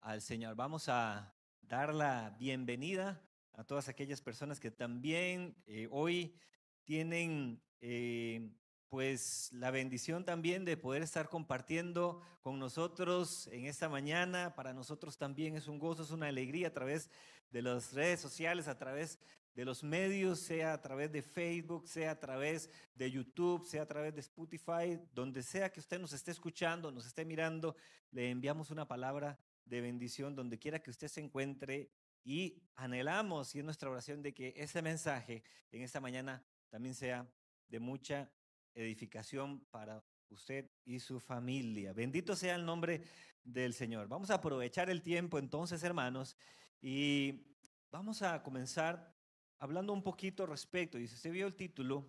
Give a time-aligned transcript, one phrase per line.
[0.00, 0.56] al Señor.
[0.56, 3.22] Vamos a dar la bienvenida
[3.52, 6.34] a todas aquellas personas que también eh, hoy
[6.82, 8.50] tienen eh,
[8.88, 14.56] pues la bendición también de poder estar compartiendo con nosotros en esta mañana.
[14.56, 17.08] Para nosotros también es un gozo, es una alegría a través
[17.52, 19.20] de las redes sociales, a través
[19.54, 23.86] de los medios, sea a través de Facebook, sea a través de YouTube, sea a
[23.86, 27.76] través de Spotify, donde sea que usted nos esté escuchando, nos esté mirando,
[28.10, 31.90] le enviamos una palabra de bendición donde quiera que usted se encuentre
[32.24, 37.28] y anhelamos y es nuestra oración de que ese mensaje en esta mañana también sea
[37.68, 38.30] de mucha
[38.74, 41.92] edificación para usted y su familia.
[41.92, 43.02] Bendito sea el nombre
[43.44, 44.08] del Señor.
[44.08, 46.36] Vamos a aprovechar el tiempo entonces, hermanos,
[46.80, 47.54] y
[47.90, 49.14] vamos a comenzar
[49.62, 50.98] hablando un poquito respecto.
[50.98, 52.04] Y si usted vio el título,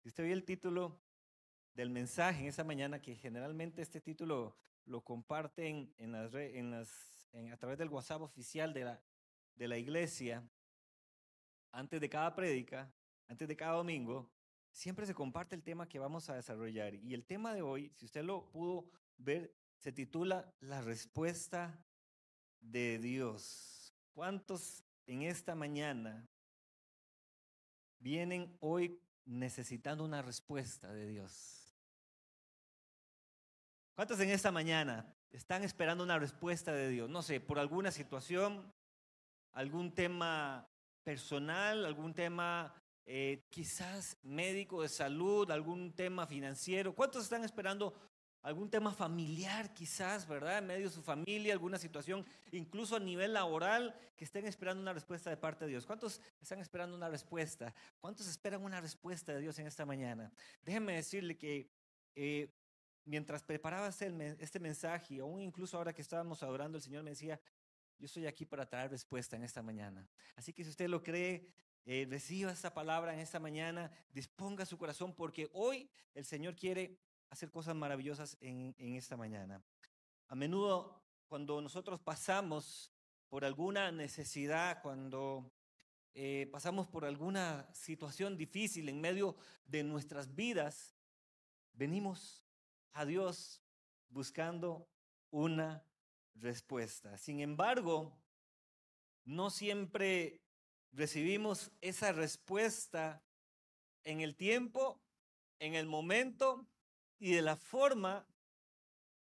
[0.00, 1.00] si usted vio el título
[1.74, 7.28] del mensaje en esa mañana, que generalmente este título lo comparten en las, en las,
[7.52, 9.02] a través del WhatsApp oficial de la,
[9.56, 10.48] de la iglesia,
[11.72, 12.88] antes de cada prédica,
[13.26, 14.30] antes de cada domingo,
[14.70, 16.94] siempre se comparte el tema que vamos a desarrollar.
[16.94, 21.84] Y el tema de hoy, si usted lo pudo ver, se titula La respuesta
[22.60, 23.92] de Dios.
[24.12, 26.28] ¿Cuántos en esta mañana
[28.04, 31.74] vienen hoy necesitando una respuesta de Dios?
[33.94, 37.08] ¿Cuántos en esta mañana están esperando una respuesta de Dios?
[37.08, 38.70] No sé, por alguna situación,
[39.52, 40.68] algún tema
[41.02, 42.74] personal, algún tema
[43.06, 46.94] eh, quizás médico de salud, algún tema financiero.
[46.94, 47.94] ¿Cuántos están esperando
[48.44, 50.58] algún tema familiar quizás, verdad?
[50.58, 54.92] En medio de su familia, alguna situación, incluso a nivel laboral, que estén esperando una
[54.92, 55.86] respuesta de parte de Dios.
[55.86, 57.74] ¿Cuántos están esperando una respuesta?
[57.98, 60.30] ¿Cuántos esperan una respuesta de Dios en esta mañana?
[60.62, 61.70] Déjenme decirle que
[62.14, 62.52] eh,
[63.06, 67.40] mientras preparaba este, este mensaje, aún incluso ahora que estábamos adorando, el Señor me decía,
[67.98, 70.06] yo estoy aquí para traer respuesta en esta mañana.
[70.36, 71.48] Así que si usted lo cree,
[71.86, 76.98] eh, reciba esta palabra en esta mañana, disponga su corazón, porque hoy el Señor quiere
[77.30, 79.62] hacer cosas maravillosas en, esta mañana.
[80.28, 82.92] A menudo, cuando nosotros pasamos
[83.28, 85.52] por alguna necesidad, cuando
[86.14, 90.94] eh, pasamos por alguna situación difícil en medio de nuestras vidas,
[91.72, 92.44] venimos
[92.92, 93.62] a Dios
[94.08, 94.88] buscando
[95.30, 95.84] una
[96.34, 97.18] respuesta.
[97.18, 98.16] Sin embargo,
[99.24, 100.40] no siempre
[100.92, 103.24] recibimos esa respuesta
[104.04, 105.02] en el tiempo,
[105.58, 106.68] en el momento
[107.24, 108.26] y de la forma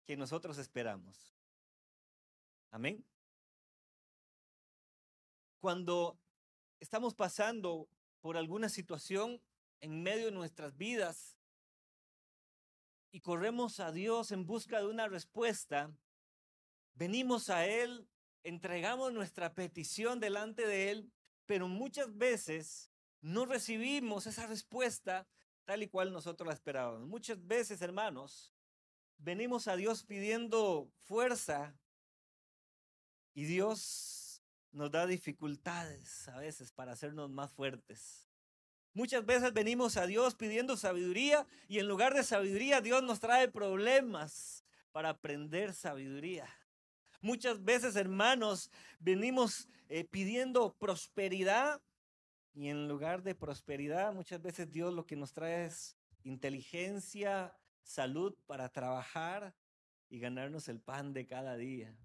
[0.05, 1.35] que nosotros esperamos.
[2.71, 3.05] Amén.
[5.59, 6.17] Cuando
[6.79, 7.89] estamos pasando
[8.21, 9.43] por alguna situación
[9.81, 11.37] en medio de nuestras vidas
[13.11, 15.91] y corremos a Dios en busca de una respuesta,
[16.95, 18.09] venimos a Él,
[18.45, 21.13] entregamos nuestra petición delante de Él,
[21.47, 25.27] pero muchas veces no recibimos esa respuesta
[25.69, 27.07] tal y cual nosotros la esperábamos.
[27.07, 28.55] Muchas veces, hermanos,
[29.19, 31.79] venimos a Dios pidiendo fuerza
[33.35, 34.43] y Dios
[34.73, 38.31] nos da dificultades a veces para hacernos más fuertes.
[38.95, 43.49] Muchas veces venimos a Dios pidiendo sabiduría y en lugar de sabiduría Dios nos trae
[43.49, 46.49] problemas para aprender sabiduría.
[47.21, 48.71] Muchas veces, hermanos,
[49.01, 51.83] venimos eh, pidiendo prosperidad
[52.59, 58.37] y en lugar de prosperidad, muchas veces Dios lo que nos trae es inteligencia, salud
[58.47, 59.55] para trabajar
[60.09, 61.97] y ganarnos el pan de cada día.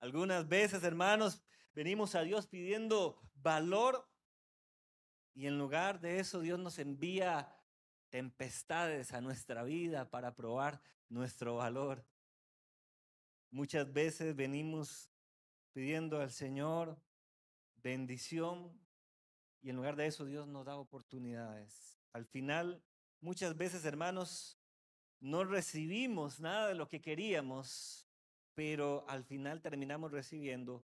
[0.00, 1.42] Algunas veces, hermanos,
[1.72, 4.06] venimos a Dios pidiendo valor
[5.32, 7.56] y en lugar de eso, Dios nos envía
[8.10, 12.04] tempestades a nuestra vida para probar nuestro valor.
[13.50, 15.10] Muchas veces venimos
[15.72, 17.00] pidiendo al Señor
[17.76, 18.83] bendición
[19.64, 21.98] y en lugar de eso Dios nos da oportunidades.
[22.12, 22.84] Al final,
[23.20, 24.58] muchas veces, hermanos,
[25.20, 28.06] no recibimos nada de lo que queríamos,
[28.54, 30.84] pero al final terminamos recibiendo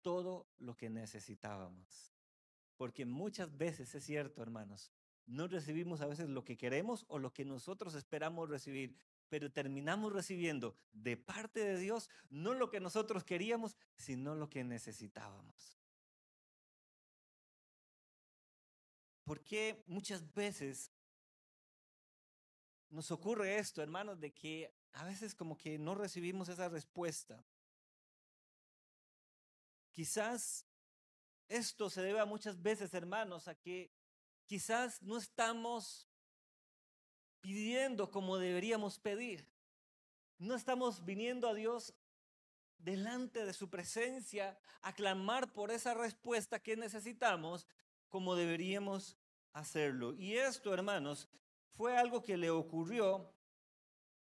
[0.00, 2.14] todo lo que necesitábamos.
[2.76, 4.92] Porque muchas veces es cierto, hermanos,
[5.26, 8.96] no recibimos a veces lo que queremos o lo que nosotros esperamos recibir,
[9.28, 14.62] pero terminamos recibiendo de parte de Dios no lo que nosotros queríamos, sino lo que
[14.62, 15.79] necesitábamos.
[19.30, 20.90] Porque muchas veces
[22.88, 27.46] nos ocurre esto, hermanos, de que a veces como que no recibimos esa respuesta?
[29.92, 30.66] Quizás
[31.46, 33.92] esto se debe a muchas veces, hermanos, a que
[34.46, 36.08] quizás no estamos
[37.40, 39.46] pidiendo como deberíamos pedir.
[40.38, 41.94] No estamos viniendo a Dios
[42.78, 47.68] delante de su presencia a clamar por esa respuesta que necesitamos
[48.08, 49.19] como deberíamos
[49.52, 50.14] hacerlo.
[50.14, 51.28] Y esto, hermanos,
[51.72, 53.32] fue algo que le ocurrió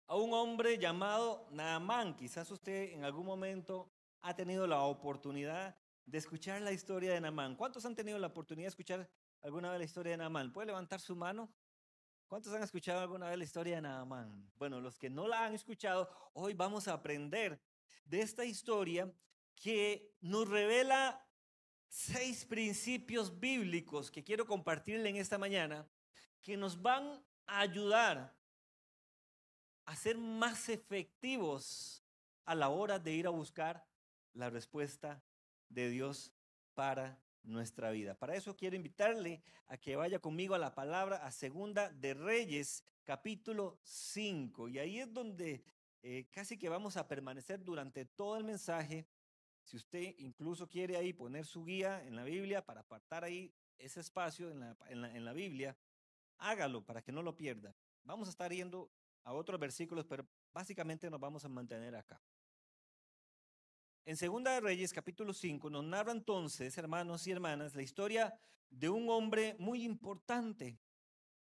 [0.08, 2.16] a un hombre llamado Naamán.
[2.16, 7.56] Quizás usted en algún momento ha tenido la oportunidad de escuchar la historia de Naamán.
[7.56, 9.10] ¿Cuántos han tenido la oportunidad de escuchar
[9.42, 10.52] alguna vez la historia de Naamán?
[10.54, 11.54] ¿Puede levantar su mano?
[12.28, 14.52] ¿Cuántos han escuchado alguna vez la historia de Naamán?
[14.56, 17.62] Bueno, los que no la han escuchado, hoy vamos a aprender
[18.06, 19.14] de esta historia
[19.56, 21.27] que nos revela
[21.88, 25.88] seis principios bíblicos que quiero compartirle en esta mañana
[26.41, 28.36] que nos van a ayudar
[29.86, 32.03] a ser más efectivos
[32.46, 33.86] a la hora de ir a buscar
[34.34, 35.24] la respuesta
[35.70, 36.34] de Dios
[36.74, 38.13] para nuestra vida.
[38.13, 42.84] Para eso quiero invitarle a que vaya conmigo a la palabra a Segunda de Reyes,
[43.03, 44.70] capítulo 5.
[44.70, 45.63] Y ahí es donde
[46.03, 49.08] eh, casi que vamos a permanecer durante todo el mensaje.
[49.68, 54.00] Si usted incluso quiere ahí poner su guía en la Biblia para apartar ahí ese
[54.00, 55.78] espacio en la, en la Biblia,
[56.38, 57.76] hágalo para que no lo pierda.
[58.06, 58.90] Vamos a estar yendo
[59.26, 62.24] a otros versículos, pero básicamente nos vamos a mantener acá.
[64.06, 69.10] En Segunda Reyes, capítulo 5, nos narra entonces, hermanos y hermanas, la historia de un
[69.10, 70.80] hombre muy importante,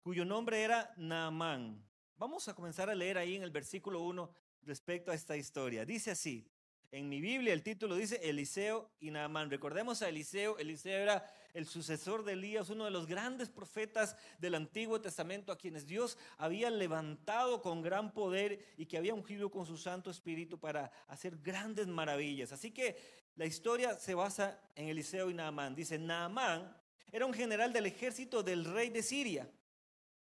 [0.01, 1.85] cuyo nombre era Naamán.
[2.15, 5.85] Vamos a comenzar a leer ahí en el versículo 1 respecto a esta historia.
[5.85, 6.49] Dice así,
[6.93, 9.51] en mi Biblia el título dice Eliseo y Naamán.
[9.51, 14.55] Recordemos a Eliseo, Eliseo era el sucesor de Elías, uno de los grandes profetas del
[14.55, 19.65] Antiguo Testamento a quienes Dios había levantado con gran poder y que había ungido con
[19.65, 22.53] su Santo Espíritu para hacer grandes maravillas.
[22.53, 22.97] Así que
[23.37, 25.75] la historia se basa en Eliseo y Naamán.
[25.75, 26.77] Dice, Naamán
[27.11, 29.51] era un general del ejército del rey de Siria.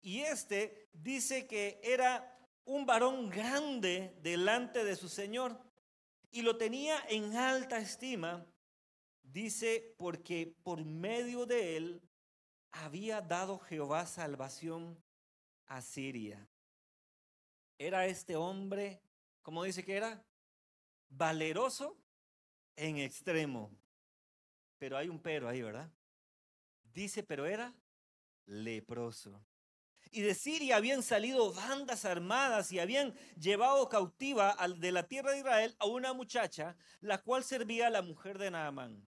[0.00, 5.58] Y este dice que era un varón grande delante de su Señor
[6.32, 8.44] y lo tenía en alta estima
[9.22, 12.02] Dice, porque por medio de él
[12.70, 15.02] había dado Jehová salvación
[15.66, 16.46] a Siria.
[17.78, 19.00] Era este hombre,
[19.40, 20.22] ¿cómo dice que era?
[21.08, 21.96] Valeroso
[22.76, 23.70] en extremo.
[24.78, 25.90] Pero hay un pero ahí, ¿verdad?
[26.92, 27.74] Dice, pero era
[28.44, 29.42] leproso.
[30.14, 35.38] Y de Siria habían salido bandas armadas y habían llevado cautiva de la tierra de
[35.38, 39.08] Israel a una muchacha, la cual servía a la mujer de Naamán.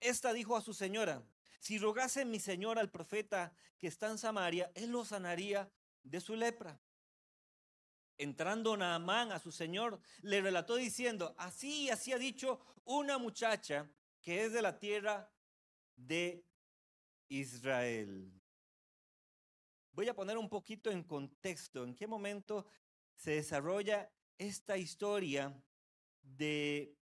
[0.00, 1.22] Esta dijo a su señora,
[1.60, 5.70] si rogase mi señor al profeta que está en Samaria, él lo sanaría
[6.02, 6.80] de su lepra.
[8.16, 13.86] Entrando Naamán a su señor, le relató diciendo, así así ha dicho una muchacha
[14.22, 15.30] que es de la tierra
[15.94, 16.42] de
[17.28, 18.37] Israel.
[19.98, 22.64] Voy a poner un poquito en contexto en qué momento
[23.16, 25.52] se desarrolla esta historia
[26.22, 26.96] de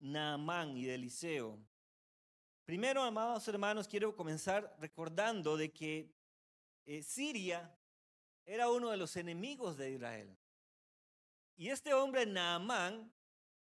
[0.00, 1.58] Naamán y de Eliseo.
[2.66, 6.12] Primero, amados hermanos, quiero comenzar recordando de que
[6.84, 7.74] eh, Siria
[8.44, 10.36] era uno de los enemigos de Israel.
[11.56, 13.10] Y este hombre, Naamán,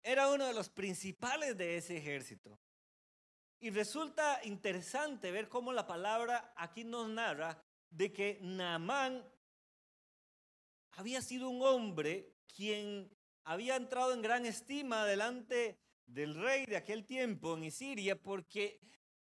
[0.01, 2.59] era uno de los principales de ese ejército.
[3.61, 7.63] Y resulta interesante ver cómo la palabra aquí nos narra
[7.93, 9.23] de que Naamán
[10.91, 17.05] había sido un hombre quien había entrado en gran estima delante del rey de aquel
[17.05, 18.79] tiempo en Siria, porque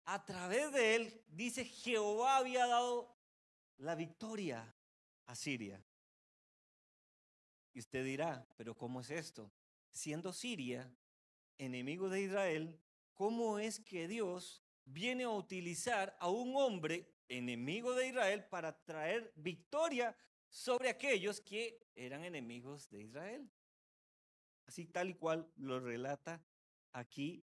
[0.05, 3.17] a través de él, dice, Jehová había dado
[3.79, 4.75] la victoria
[5.27, 5.83] a Siria.
[7.73, 9.51] Y usted dirá, pero ¿cómo es esto?
[9.91, 10.95] Siendo Siria
[11.59, 12.81] enemigo de Israel,
[13.15, 19.33] ¿cómo es que Dios viene a utilizar a un hombre enemigo de Israel para traer
[19.37, 20.17] victoria
[20.49, 23.51] sobre aquellos que eran enemigos de Israel?
[24.67, 26.45] Así tal y cual lo relata
[26.93, 27.43] aquí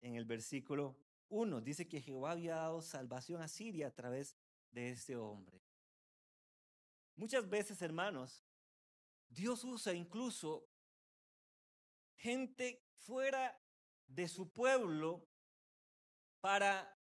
[0.00, 0.96] en el versículo
[1.28, 1.60] 1.
[1.60, 4.36] Dice que Jehová había dado salvación a Siria a través
[4.70, 5.62] de este hombre.
[7.16, 8.44] Muchas veces, hermanos,
[9.28, 10.68] Dios usa incluso
[12.16, 13.60] gente fuera
[14.06, 15.26] de su pueblo
[16.40, 16.96] para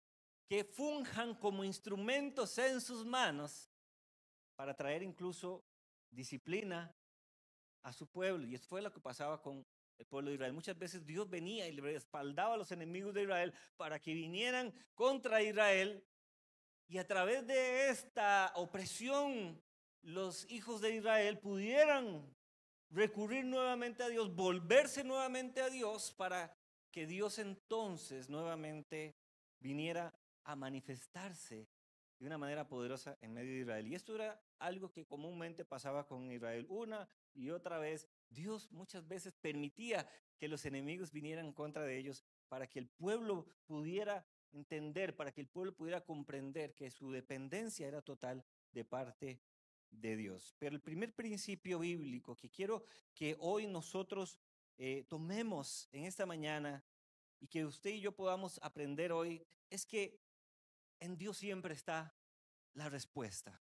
[0.48, 3.70] que funjan como instrumentos en sus manos
[4.56, 5.64] para traer incluso
[6.10, 6.96] disciplina
[7.84, 8.48] a su pueblo.
[8.48, 9.66] Y eso fue lo que pasaba con
[9.98, 10.54] el pueblo de Israel.
[10.54, 14.74] Muchas veces Dios venía y le respaldaba a los enemigos de Israel para que vinieran
[14.94, 16.04] contra Israel
[16.88, 19.62] y a través de esta opresión
[20.02, 22.34] los hijos de Israel pudieran
[22.90, 26.56] recurrir nuevamente a Dios, volverse nuevamente a Dios para
[26.92, 29.16] que Dios entonces nuevamente
[29.60, 31.68] viniera a manifestarse
[32.20, 33.88] de una manera poderosa en medio de Israel.
[33.88, 39.08] Y esto era algo que comúnmente pasaba con Israel una y otra vez Dios muchas
[39.08, 45.16] veces permitía que los enemigos vinieran contra de ellos, para que el pueblo pudiera entender,
[45.16, 49.42] para que el pueblo pudiera comprender que su dependencia era total de parte
[49.92, 50.56] de Dios.
[50.60, 52.84] Pero el primer principio bíblico que quiero
[53.14, 54.40] que hoy nosotros
[54.78, 56.84] eh, tomemos en esta mañana
[57.40, 60.20] y que usted y yo podamos aprender hoy es que
[61.00, 62.16] en Dios siempre está
[62.74, 63.62] la respuesta.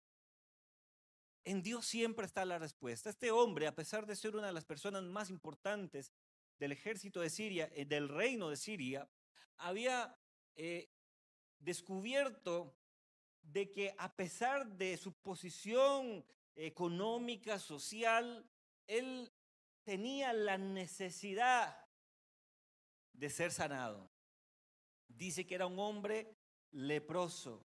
[1.44, 3.10] En Dios siempre está la respuesta.
[3.10, 6.12] Este hombre, a pesar de ser una de las personas más importantes
[6.58, 9.08] del ejército de Siria, eh, del reino de Siria,
[9.58, 10.16] había
[10.54, 10.90] eh,
[11.58, 12.76] descubierto
[13.42, 16.24] de que a pesar de su posición
[16.54, 18.48] económica, social,
[18.86, 19.32] él
[19.84, 21.81] tenía la necesidad
[23.12, 24.10] de ser sanado.
[25.08, 26.34] Dice que era un hombre
[26.70, 27.64] leproso.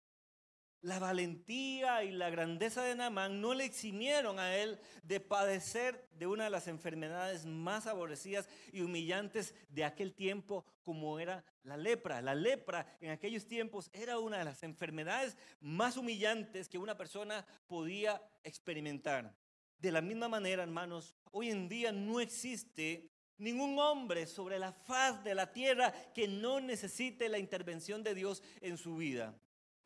[0.82, 6.28] La valentía y la grandeza de Naamán no le eximieron a él de padecer de
[6.28, 12.22] una de las enfermedades más aborrecidas y humillantes de aquel tiempo, como era la lepra.
[12.22, 17.46] La lepra en aquellos tiempos era una de las enfermedades más humillantes que una persona
[17.66, 19.36] podía experimentar.
[19.80, 25.24] De la misma manera, hermanos, hoy en día no existe ningún hombre sobre la faz
[25.24, 29.34] de la tierra que no necesite la intervención de Dios en su vida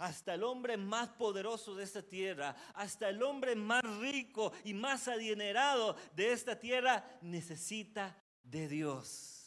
[0.01, 5.07] hasta el hombre más poderoso de esta tierra, hasta el hombre más rico y más
[5.07, 9.40] adinerado de esta tierra, necesita de Dios.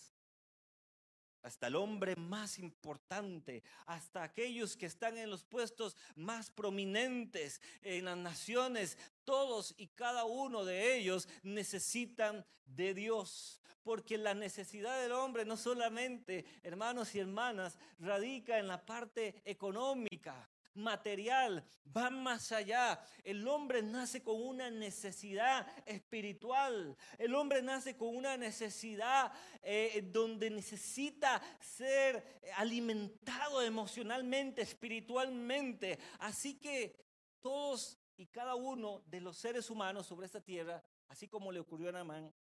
[1.45, 8.07] Hasta el hombre más importante, hasta aquellos que están en los puestos más prominentes en
[8.07, 15.13] las naciones, todos y cada uno de ellos necesitan de Dios porque la necesidad del
[15.13, 21.65] hombre no solamente, hermanos y hermanas, radica en la parte económica, material,
[21.97, 23.01] va más allá.
[23.23, 26.97] El hombre nace con una necesidad espiritual.
[27.19, 35.99] El hombre nace con una necesidad eh, donde necesita ser alimentado emocionalmente, espiritualmente.
[36.19, 36.97] Así que
[37.41, 41.89] todos y cada uno de los seres humanos sobre esta tierra, así como le ocurrió
[41.89, 42.33] a Namán,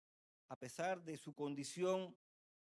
[0.49, 2.14] a pesar de su condición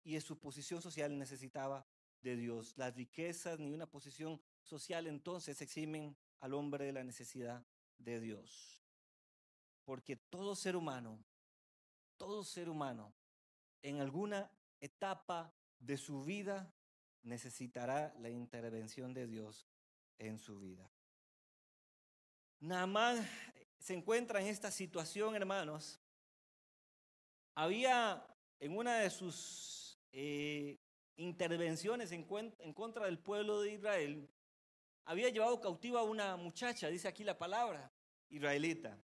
[0.04, 1.86] y de su posición social, necesitaba
[2.22, 2.74] de Dios.
[2.78, 7.66] Las riquezas ni una posición social entonces eximen al hombre de la necesidad
[7.98, 8.82] de Dios.
[9.86, 11.24] Porque todo ser humano,
[12.18, 13.14] todo ser humano,
[13.82, 16.74] en alguna etapa de su vida
[17.22, 19.68] necesitará la intervención de Dios
[20.18, 20.90] en su vida.
[22.60, 23.28] Naamán
[23.80, 26.00] se encuentra en esta situación, hermanos,
[27.54, 28.26] había
[28.60, 30.80] en una de sus eh,
[31.18, 32.26] intervenciones en,
[32.60, 34.30] en contra del pueblo de Israel,
[35.06, 37.92] había llevado cautiva a una muchacha, dice aquí la palabra,
[38.30, 39.00] israelita,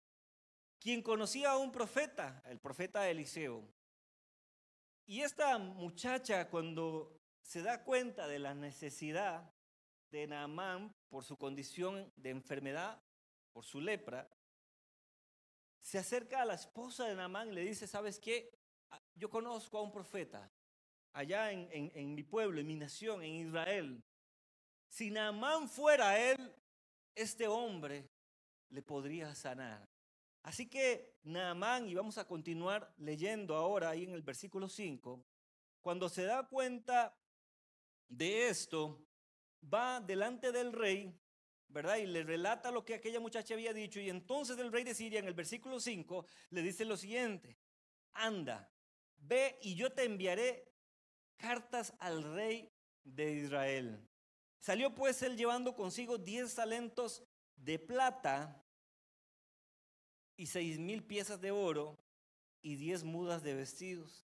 [0.79, 3.67] quien conocía a un profeta, el profeta Eliseo.
[5.05, 9.51] Y esta muchacha cuando se da cuenta de la necesidad
[10.11, 13.01] de Naamán por su condición de enfermedad,
[13.51, 14.29] por su lepra,
[15.79, 18.51] se acerca a la esposa de Naamán y le dice, ¿sabes qué?
[18.89, 20.51] Ah, yo conozco a un profeta
[21.13, 24.03] allá en, en, mi pueblo, en mi nación, en Israel.
[24.87, 26.53] Si Naamán fuera él,
[27.15, 28.09] este hombre
[28.69, 29.87] le podría sanar.
[30.43, 35.23] Así que Naamán, y vamos a continuar leyendo ahora ahí en el versículo 5,
[35.81, 37.17] cuando se da cuenta
[38.07, 39.05] de esto,
[39.63, 41.13] va delante del rey
[41.69, 41.97] ¿verdad?
[41.97, 43.99] Y le relata lo que aquella muchacha había dicho.
[43.99, 47.57] Y entonces el rey de Siria, en el versículo 5, le dice lo siguiente,
[48.13, 48.71] anda,
[49.17, 50.71] ve y yo te enviaré
[51.37, 52.71] cartas al rey
[53.03, 54.07] de Israel.
[54.59, 57.23] Salió pues él llevando consigo diez talentos
[57.55, 58.63] de plata
[60.35, 61.97] y seis mil piezas de oro
[62.61, 64.25] y diez mudas de vestidos.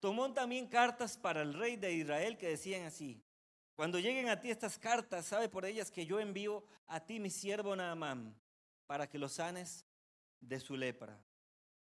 [0.00, 3.22] Tomó también cartas para el rey de Israel que decían así,
[3.74, 7.30] cuando lleguen a ti estas cartas, sabe por ellas que yo envío a ti mi
[7.30, 8.36] siervo Naamán
[8.86, 9.86] para que lo sanes
[10.40, 11.24] de su lepra.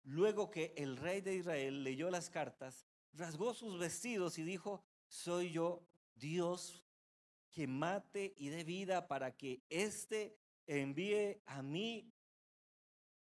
[0.05, 5.50] Luego que el rey de Israel leyó las cartas, rasgó sus vestidos y dijo, soy
[5.50, 5.83] yo
[6.14, 6.85] Dios
[7.54, 10.36] que mate y dé vida para que éste
[10.66, 12.12] envíe a mí,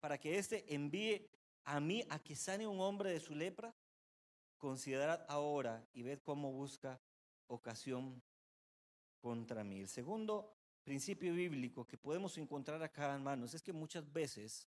[0.01, 1.29] para que éste envíe
[1.63, 3.73] a mí a que sane un hombre de su lepra.
[4.57, 6.99] Considerad ahora y ved cómo busca
[7.47, 8.21] ocasión
[9.21, 9.81] contra mí.
[9.81, 14.67] El segundo principio bíblico que podemos encontrar acá, hermanos, es que muchas veces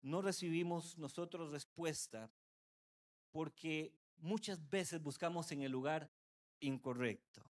[0.00, 2.30] no recibimos nosotros respuesta
[3.32, 6.10] porque muchas veces buscamos en el lugar
[6.60, 7.51] incorrecto.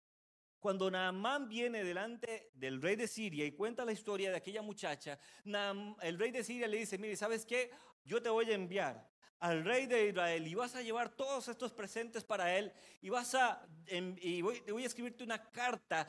[0.60, 5.20] Cuando Naamán viene delante del rey de Siria y cuenta la historia de aquella muchacha,
[5.46, 7.72] el rey de Siria le dice, mire, ¿sabes qué?
[8.04, 11.72] Yo te voy a enviar al rey de Israel y vas a llevar todos estos
[11.74, 16.08] presentes para él y vas a, y voy, voy a escribirte una carta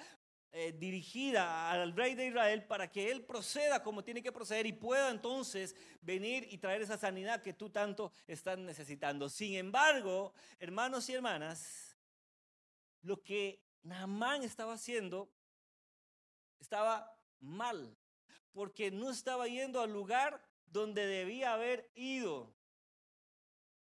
[0.50, 4.72] eh, dirigida al rey de Israel para que él proceda como tiene que proceder y
[4.72, 9.28] pueda entonces venir y traer esa sanidad que tú tanto estás necesitando.
[9.28, 11.98] Sin embargo, hermanos y hermanas,
[13.02, 15.30] lo que Naamán estaba haciendo
[16.60, 17.96] estaba mal,
[18.52, 22.54] porque no estaba yendo al lugar donde debía haber ido.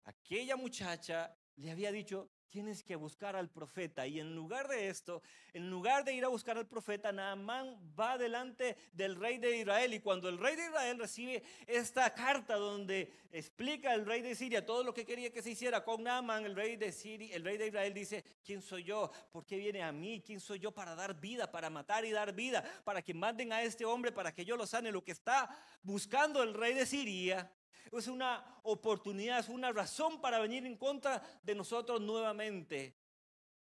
[0.04, 4.06] Aquella muchacha le había dicho, tienes que buscar al profeta.
[4.08, 5.22] Y en lugar de esto,
[5.54, 9.94] en lugar de ir a buscar al profeta, Naamán va delante del rey de Israel.
[9.94, 14.66] Y cuando el rey de Israel recibe esta carta donde explica el rey de Siria
[14.66, 17.58] todo lo que quería que se hiciera con Naamán, el rey de Siria, el rey
[17.58, 19.12] de Israel dice, ¿quién soy yo?
[19.32, 20.22] ¿Por qué viene a mí?
[20.26, 22.64] ¿Quién soy yo para dar vida, para matar y dar vida?
[22.84, 24.92] Para que manden a este hombre, para que yo lo sane.
[24.92, 25.50] Lo que está
[25.84, 27.52] buscando el rey de Siria
[27.92, 32.98] es una oportunidad, es una razón para venir en contra de nosotros nuevamente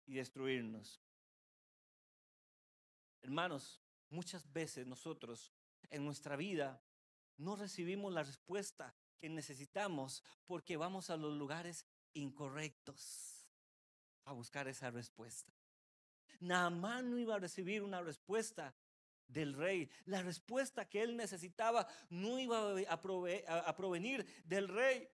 [0.06, 1.00] y destruirnos.
[3.22, 5.52] Hermanos, muchas veces nosotros
[5.90, 6.82] en nuestra vida
[7.36, 13.46] no recibimos la respuesta que necesitamos porque vamos a los lugares incorrectos
[14.24, 15.52] a buscar esa respuesta.
[16.40, 18.74] Naamán no iba a recibir una respuesta
[19.28, 19.90] del rey.
[20.04, 25.08] La respuesta que él necesitaba no iba a, provenir del rey.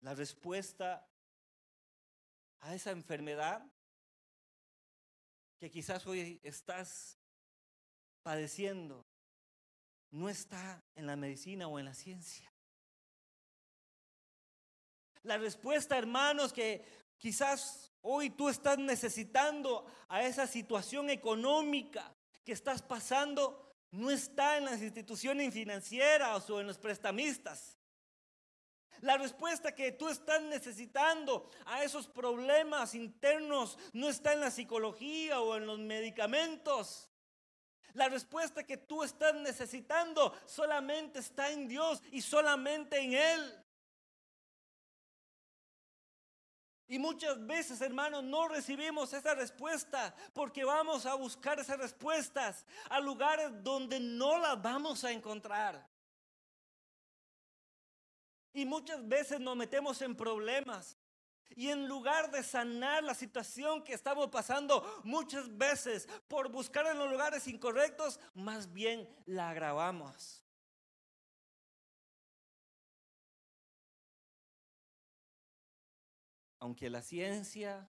[0.00, 1.08] La respuesta
[2.60, 3.64] a esa enfermedad
[5.58, 7.18] que quizás hoy estás
[8.22, 9.06] padeciendo
[10.10, 12.52] no está en la medicina o en la ciencia.
[15.22, 16.84] La respuesta, hermanos, que
[17.18, 22.14] quizás Hoy tú estás necesitando a esa situación económica
[22.44, 27.76] que estás pasando, no está en las instituciones financieras o en los prestamistas.
[29.00, 35.40] La respuesta que tú estás necesitando a esos problemas internos no está en la psicología
[35.40, 37.10] o en los medicamentos.
[37.94, 43.65] La respuesta que tú estás necesitando solamente está en Dios y solamente en Él.
[46.88, 53.00] Y muchas veces, hermanos, no recibimos esa respuesta porque vamos a buscar esas respuestas a
[53.00, 55.84] lugares donde no las vamos a encontrar.
[58.52, 60.96] Y muchas veces nos metemos en problemas.
[61.56, 66.98] Y en lugar de sanar la situación que estamos pasando muchas veces por buscar en
[66.98, 70.45] los lugares incorrectos, más bien la agravamos.
[76.66, 77.88] Aunque la ciencia,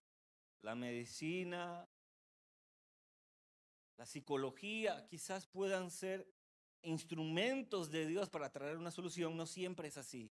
[0.62, 1.88] la medicina,
[3.96, 6.32] la psicología quizás puedan ser
[6.82, 10.30] instrumentos de Dios para traer una solución, no siempre es así.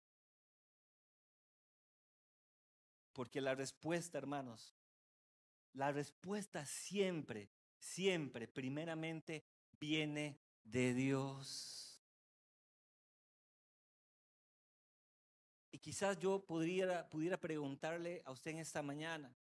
[3.13, 4.75] Porque la respuesta, hermanos,
[5.73, 9.45] la respuesta siempre, siempre, primeramente,
[9.79, 11.90] viene de Dios.
[15.81, 19.35] Quizás yo pudiera, pudiera preguntarle a usted en esta mañana,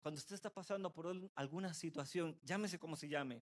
[0.00, 3.42] cuando usted está pasando por alguna situación, llámese como se llame,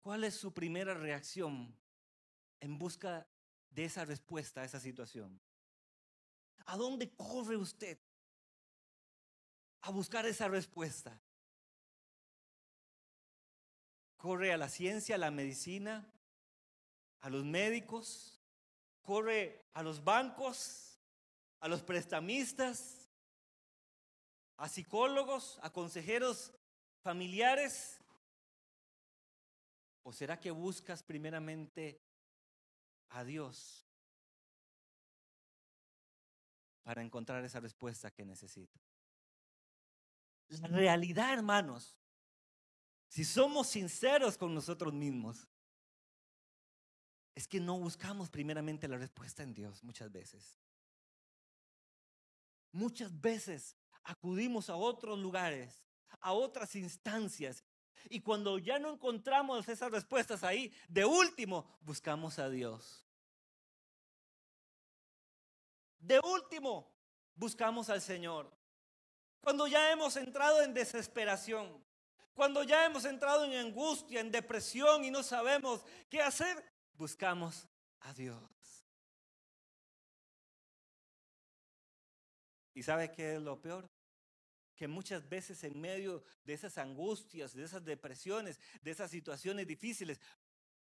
[0.00, 1.74] ¿cuál es su primera reacción
[2.58, 3.26] en busca
[3.70, 5.40] de esa respuesta a esa situación?
[6.66, 7.98] ¿A dónde corre usted
[9.82, 11.20] a buscar esa respuesta?
[14.16, 16.12] ¿Corre a la ciencia, a la medicina,
[17.20, 18.39] a los médicos?
[19.10, 20.96] Corre a los bancos,
[21.58, 23.10] a los prestamistas,
[24.56, 26.52] a psicólogos, a consejeros
[27.02, 27.98] familiares?
[30.04, 32.00] ¿O será que buscas primeramente
[33.08, 33.84] a Dios
[36.84, 38.80] para encontrar esa respuesta que necesitas?
[40.50, 41.98] La realidad, hermanos,
[43.08, 45.49] si somos sinceros con nosotros mismos,
[47.34, 50.58] es que no buscamos primeramente la respuesta en Dios muchas veces.
[52.72, 55.82] Muchas veces acudimos a otros lugares,
[56.20, 57.64] a otras instancias,
[58.08, 63.04] y cuando ya no encontramos esas respuestas ahí, de último, buscamos a Dios.
[65.98, 66.90] De último,
[67.34, 68.50] buscamos al Señor.
[69.40, 71.84] Cuando ya hemos entrado en desesperación,
[72.34, 76.64] cuando ya hemos entrado en angustia, en depresión y no sabemos qué hacer,
[77.00, 77.66] buscamos
[78.00, 78.38] a Dios.
[82.74, 83.90] ¿Y sabe qué es lo peor?
[84.76, 90.20] Que muchas veces en medio de esas angustias, de esas depresiones, de esas situaciones difíciles,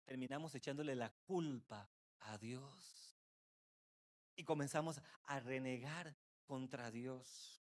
[0.05, 1.89] terminamos echándole la culpa
[2.21, 3.17] a Dios.
[4.37, 7.61] Y comenzamos a renegar contra Dios.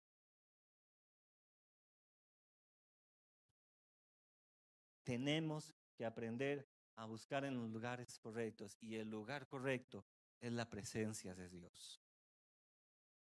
[5.05, 6.67] Tenemos que aprender
[6.99, 10.05] a buscar en los lugares correctos y el lugar correcto
[10.41, 12.03] es la presencia de Dios.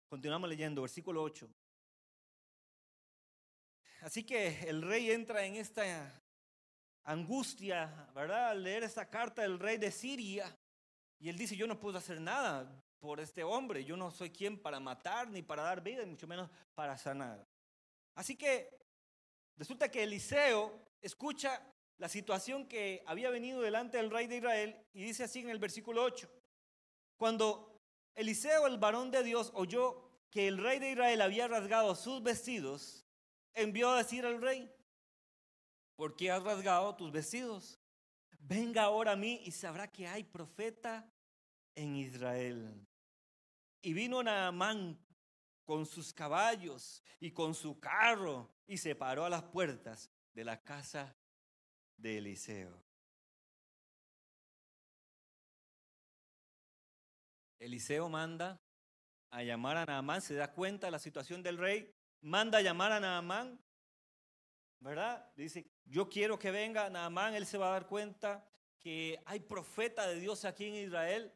[0.08, 1.50] Continuamos leyendo, versículo 8.
[4.02, 6.22] Así que el rey entra en esta
[7.06, 8.50] angustia, ¿verdad?
[8.50, 10.56] Al leer esta carta del rey de Siria.
[11.18, 13.84] Y él dice, yo no puedo hacer nada por este hombre.
[13.84, 17.48] Yo no soy quien para matar, ni para dar vida, y mucho menos para sanar.
[18.14, 18.70] Así que
[19.58, 21.60] resulta que Eliseo escucha
[21.98, 25.60] la situación que había venido delante del rey de Israel y dice así en el
[25.60, 26.30] versículo 8.
[27.18, 27.82] Cuando
[28.16, 33.06] Eliseo, el varón de Dios, oyó que el rey de Israel había rasgado sus vestidos,
[33.54, 34.72] envió a decir al rey,
[35.96, 37.80] ¿por qué has rasgado tus vestidos?
[38.40, 41.10] Venga ahora a mí y sabrá que hay profeta
[41.76, 42.86] en Israel.
[43.82, 45.00] Y vino Naamán
[45.64, 50.62] con sus caballos y con su carro y se paró a las puertas de la
[50.62, 51.16] casa
[52.04, 52.84] de Eliseo.
[57.58, 58.60] Eliseo manda
[59.32, 61.90] a llamar a Naamán, se da cuenta de la situación del rey,
[62.20, 63.58] manda a llamar a Naamán,
[64.82, 65.32] ¿verdad?
[65.38, 68.46] Dice, yo quiero que venga Naamán, él se va a dar cuenta
[68.80, 71.34] que hay profeta de Dios aquí en Israel.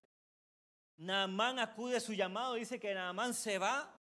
[0.97, 3.97] Naamán acude a su llamado, dice que Naamán se va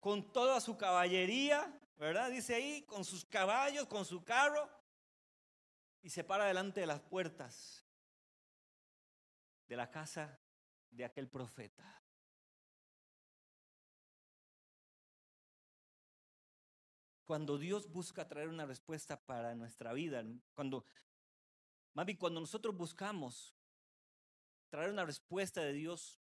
[0.00, 2.28] con toda su caballería, ¿verdad?
[2.28, 4.79] Dice ahí, con sus caballos, con su carro,
[6.02, 7.84] y se para delante de las puertas
[9.68, 10.40] de la casa
[10.90, 12.02] de aquel profeta.
[17.24, 20.84] Cuando Dios busca traer una respuesta para nuestra vida, cuando,
[21.94, 23.54] mami, cuando nosotros buscamos
[24.68, 26.20] traer una respuesta de Dios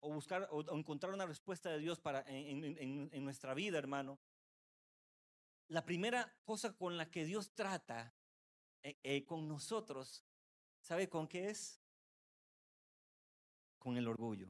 [0.00, 4.18] o buscar o, encontrar una respuesta de Dios para en, nuestra vida, hermano,
[5.68, 8.12] la primera cosa con la que Dios trata
[8.84, 10.22] eh, eh, con nosotros,
[10.78, 11.80] ¿sabe con qué es?
[13.78, 14.46] Con el orgullo.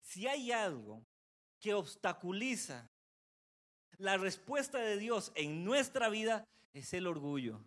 [0.00, 1.04] Si hay algo
[1.58, 2.88] que obstaculiza
[3.98, 7.60] la respuesta de Dios en nuestra vida es el orgullo.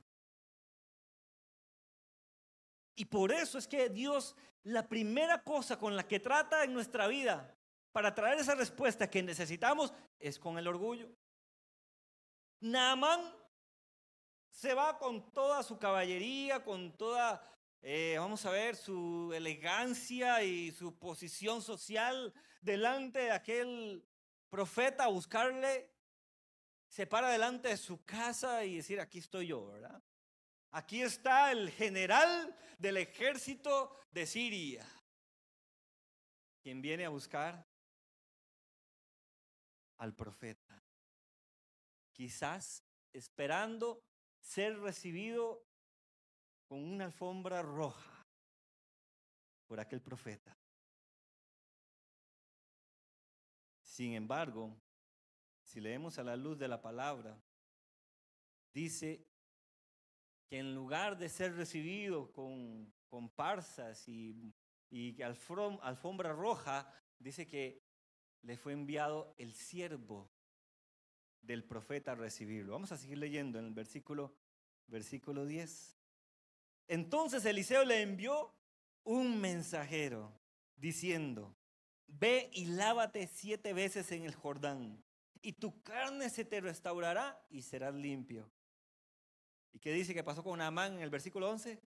[2.96, 7.08] Y por eso es que Dios, la primera cosa con la que trata en nuestra
[7.08, 7.54] vida
[7.92, 11.10] para traer esa respuesta que necesitamos es con el orgullo.
[12.62, 13.45] Naamán
[14.56, 17.44] se va con toda su caballería, con toda,
[17.82, 24.08] eh, vamos a ver, su elegancia y su posición social delante de aquel
[24.50, 25.92] profeta a buscarle,
[26.88, 30.02] se para delante de su casa y decir, aquí estoy yo, ¿verdad?
[30.72, 34.88] Aquí está el general del ejército de Siria,
[36.62, 37.68] quien viene a buscar
[39.98, 40.82] al profeta.
[42.14, 44.02] Quizás esperando
[44.46, 45.66] ser recibido
[46.68, 48.28] con una alfombra roja
[49.68, 50.56] por aquel profeta.
[53.82, 54.80] Sin embargo,
[55.64, 57.42] si leemos a la luz de la palabra,
[58.72, 59.26] dice
[60.48, 64.54] que en lugar de ser recibido con comparsas y,
[64.92, 67.84] y alfombra roja, dice que
[68.44, 70.35] le fue enviado el siervo
[71.46, 72.74] del profeta recibirlo.
[72.74, 74.36] Vamos a seguir leyendo en el versículo,
[74.88, 75.98] versículo 10.
[76.88, 78.54] Entonces Eliseo le envió
[79.04, 80.32] un mensajero
[80.76, 81.56] diciendo,
[82.08, 85.04] Ve y lávate siete veces en el Jordán,
[85.42, 88.50] y tu carne se te restaurará y serás limpio.
[89.74, 91.82] ¿Y qué dice que pasó con Naamán en el versículo 11?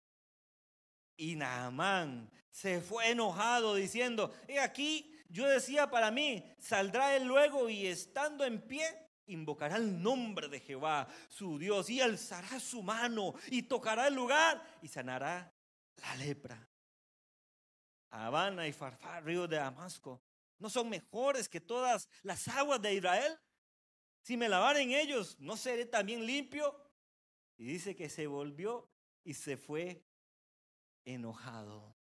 [1.17, 7.69] Y Naamán se fue enojado diciendo, he aquí, yo decía para mí, saldrá él luego
[7.69, 8.85] y estando en pie,
[9.27, 14.63] invocará el nombre de Jehová, su Dios, y alzará su mano y tocará el lugar
[14.81, 15.53] y sanará
[15.97, 16.69] la lepra.
[18.09, 20.21] Habana y Farfar, río de Damasco,
[20.59, 23.38] ¿no son mejores que todas las aguas de Israel?
[24.21, 26.75] Si me lavaren en ellos, ¿no seré también limpio?
[27.57, 28.89] Y dice que se volvió
[29.23, 30.03] y se fue
[31.03, 31.95] enojado.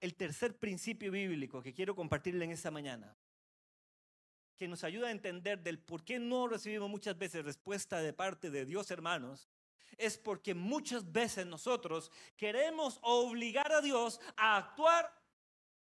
[0.00, 3.16] El tercer principio bíblico que quiero compartirle en esta mañana,
[4.60, 8.50] que nos ayuda a entender del por qué no recibimos muchas veces respuesta de parte
[8.50, 9.48] de Dios, hermanos,
[9.96, 15.10] es porque muchas veces nosotros queremos obligar a Dios a actuar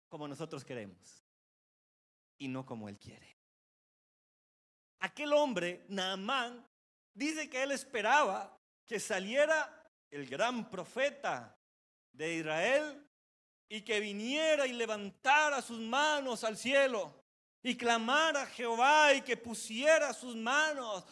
[0.09, 1.23] como nosotros queremos
[2.37, 3.37] y no como Él quiere.
[4.99, 6.67] Aquel hombre, Naamán,
[7.13, 11.57] dice que él esperaba que saliera el gran profeta
[12.11, 13.07] de Israel
[13.69, 17.24] y que viniera y levantara sus manos al cielo
[17.65, 21.03] y clamara a Jehová y que pusiera sus manos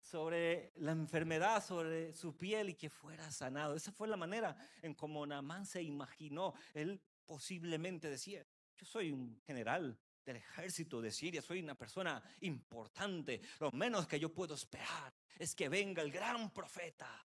[0.00, 3.76] sobre la enfermedad, sobre su piel y que fuera sanado.
[3.76, 6.54] Esa fue la manera en como Naamán se imaginó.
[6.74, 8.44] Él posiblemente decía,
[8.76, 13.40] yo soy un general del ejército de Siria, soy una persona importante.
[13.60, 17.24] Lo menos que yo puedo esperar es que venga el gran profeta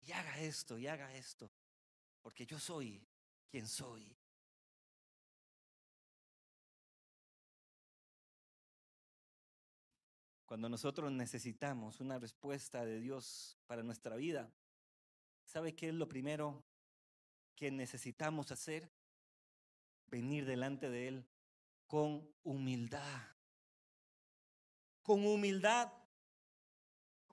[0.00, 1.52] y haga esto y haga esto,
[2.20, 3.00] porque yo soy
[3.48, 4.12] quien soy.
[10.52, 14.52] Cuando nosotros necesitamos una respuesta de Dios para nuestra vida,
[15.46, 16.62] ¿sabe qué es lo primero
[17.54, 18.92] que necesitamos hacer?
[20.08, 21.26] Venir delante de Él
[21.86, 23.22] con humildad.
[25.00, 25.90] Con humildad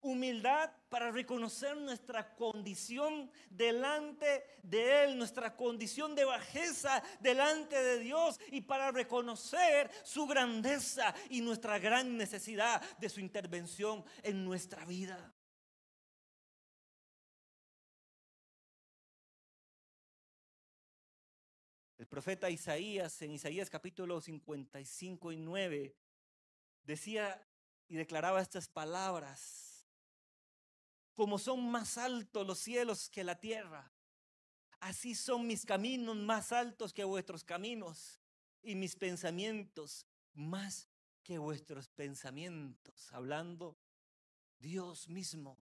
[0.01, 8.39] Humildad para reconocer nuestra condición delante de Él, nuestra condición de bajeza delante de Dios
[8.51, 15.33] y para reconocer su grandeza y nuestra gran necesidad de su intervención en nuestra vida.
[21.99, 25.93] El profeta Isaías en Isaías capítulo 55 y 9
[26.83, 27.45] decía
[27.89, 29.68] y declaraba estas palabras
[31.19, 33.91] como son más altos los cielos que la tierra,
[34.79, 38.21] así son mis caminos más altos que vuestros caminos
[38.61, 40.87] y mis pensamientos más
[41.21, 43.11] que vuestros pensamientos.
[43.11, 43.77] Hablando
[44.59, 45.57] Dios mismo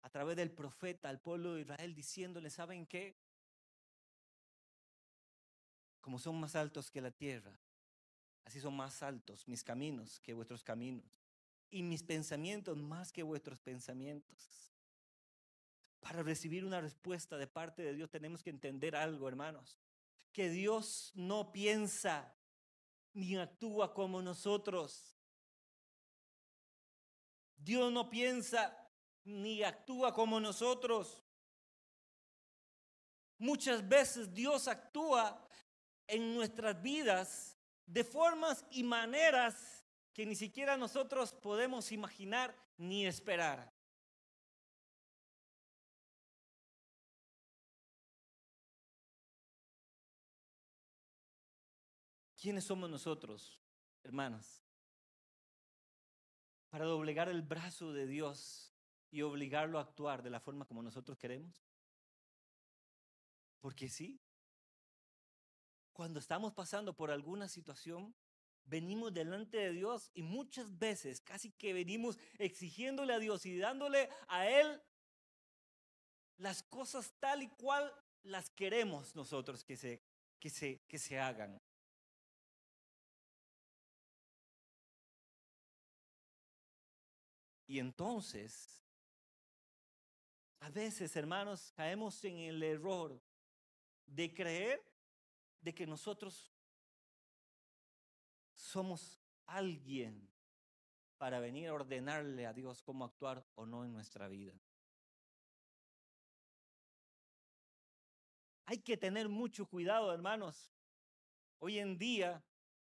[0.00, 3.14] a través del profeta al pueblo de Israel diciéndole, ¿saben qué?
[6.00, 7.60] Como son más altos que la tierra,
[8.46, 11.21] así son más altos mis caminos que vuestros caminos
[11.72, 14.72] y mis pensamientos más que vuestros pensamientos.
[16.00, 19.80] Para recibir una respuesta de parte de Dios tenemos que entender algo, hermanos,
[20.32, 22.36] que Dios no piensa
[23.14, 25.18] ni actúa como nosotros.
[27.56, 28.76] Dios no piensa
[29.24, 31.22] ni actúa como nosotros.
[33.38, 35.48] Muchas veces Dios actúa
[36.06, 37.56] en nuestras vidas
[37.86, 39.81] de formas y maneras
[40.12, 43.72] que ni siquiera nosotros podemos imaginar ni esperar.
[52.36, 53.60] ¿Quiénes somos nosotros,
[54.02, 54.64] hermanas?
[56.70, 58.74] Para doblegar el brazo de Dios
[59.10, 61.64] y obligarlo a actuar de la forma como nosotros queremos.
[63.60, 64.20] Porque sí,
[65.92, 68.12] cuando estamos pasando por alguna situación,
[68.64, 74.08] venimos delante de Dios y muchas veces casi que venimos exigiéndole a Dios y dándole
[74.28, 74.82] a Él
[76.38, 80.02] las cosas tal y cual las queremos nosotros que se,
[80.38, 81.60] que se, que se hagan.
[87.66, 88.84] Y entonces,
[90.60, 93.18] a veces, hermanos, caemos en el error
[94.04, 94.84] de creer
[95.60, 96.51] de que nosotros
[98.62, 100.30] somos alguien
[101.18, 104.54] para venir a ordenarle a Dios cómo actuar o no en nuestra vida.
[108.66, 110.72] Hay que tener mucho cuidado, hermanos.
[111.58, 112.44] Hoy en día,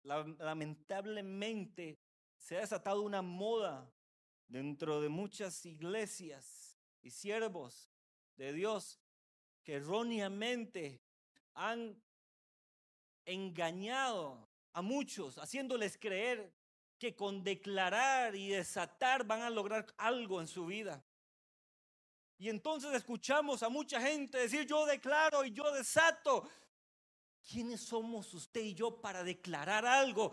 [0.03, 2.01] lamentablemente,
[2.39, 3.93] se ha desatado una moda
[4.47, 7.91] dentro de muchas iglesias y siervos
[8.37, 8.99] de Dios
[9.63, 11.03] que erróneamente
[11.53, 12.03] han
[13.27, 14.48] engañado
[14.79, 16.55] a muchos, haciéndoles creer
[17.01, 21.05] que con declarar y desatar van a lograr algo en su vida.
[22.39, 26.49] Y entonces escuchamos a mucha gente decir, yo declaro y yo desato.
[27.51, 30.31] ¿Quiénes somos usted y yo para declarar algo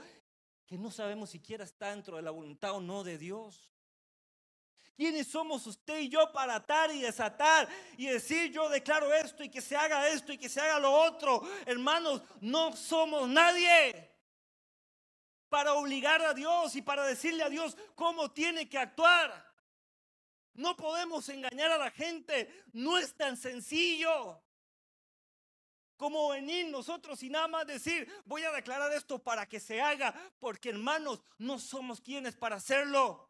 [0.67, 3.71] que no sabemos siquiera está dentro de la voluntad o no de Dios?
[4.95, 9.49] ¿Quiénes somos usted y yo para atar y desatar y decir yo declaro esto y
[9.49, 11.41] que se haga esto y que se haga lo otro?
[11.65, 14.14] Hermanos, no somos nadie
[15.49, 19.53] para obligar a Dios y para decirle a Dios cómo tiene que actuar.
[20.53, 24.41] No podemos engañar a la gente, no es tan sencillo
[25.97, 30.13] como venir nosotros y nada más decir, voy a declarar esto para que se haga,
[30.39, 33.29] porque hermanos, no somos quienes para hacerlo.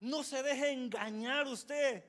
[0.00, 2.04] No se deje engañar usted,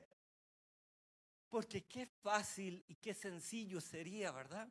[1.48, 4.68] porque qué fácil y qué sencillo sería, ¿verdad?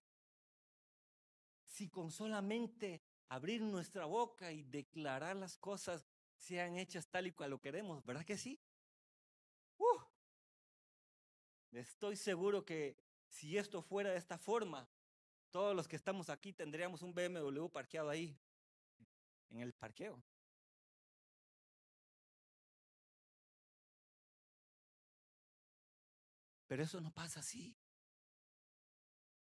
[1.81, 6.05] Si con solamente abrir nuestra boca y declarar las cosas
[6.37, 8.61] sean hechas tal y cual lo queremos, ¿verdad que sí?
[9.79, 9.99] Uh,
[11.71, 14.87] estoy seguro que si esto fuera de esta forma,
[15.49, 18.39] todos los que estamos aquí tendríamos un BMW parqueado ahí,
[19.49, 20.23] en el parqueo.
[26.67, 27.75] Pero eso no pasa así.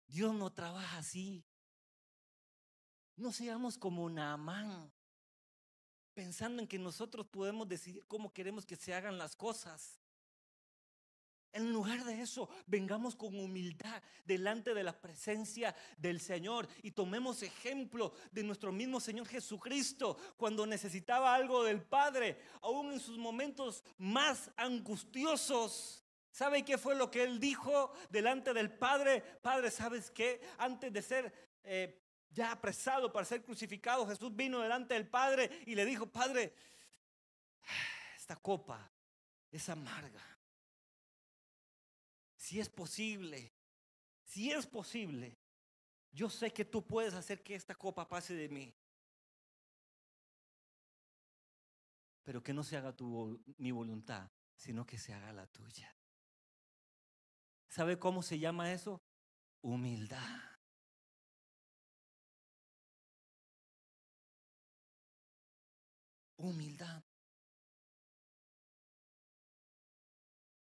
[0.06, 1.44] Dios no trabaja así.
[3.18, 4.92] No seamos como Naamán,
[6.14, 10.00] pensando en que nosotros podemos decidir cómo queremos que se hagan las cosas.
[11.52, 17.42] En lugar de eso, vengamos con humildad delante de la presencia del Señor y tomemos
[17.42, 23.84] ejemplo de nuestro mismo Señor Jesucristo cuando necesitaba algo del Padre, aún en sus momentos
[23.98, 26.06] más angustiosos.
[26.30, 29.22] ¿Sabe qué fue lo que él dijo delante del Padre?
[29.42, 30.40] Padre, ¿sabes qué?
[30.60, 35.76] Antes de ser eh, ya apresado para ser crucificado, Jesús vino delante del Padre y
[35.76, 36.54] le dijo, Padre,
[38.16, 38.92] esta copa
[39.52, 40.24] es amarga.
[42.36, 43.54] Si es posible,
[44.24, 45.38] si es posible,
[46.12, 48.74] yo sé que tú puedes hacer que esta copa pase de mí.
[52.24, 55.96] Pero que no se haga tu, mi voluntad, sino que se haga la tuya.
[57.70, 59.02] ¿Sabe cómo se llama eso?
[59.62, 60.57] Humildad.
[66.38, 67.04] Humildad.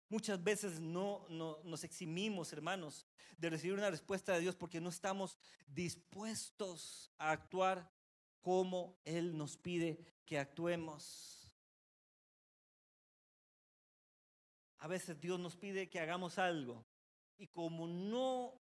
[0.09, 3.07] Muchas veces no, no, nos eximimos, hermanos,
[3.37, 7.89] de recibir una respuesta de Dios porque no estamos dispuestos a actuar
[8.41, 11.55] como Él nos pide que actuemos.
[14.79, 16.85] A veces Dios nos pide que hagamos algo
[17.37, 18.61] y como no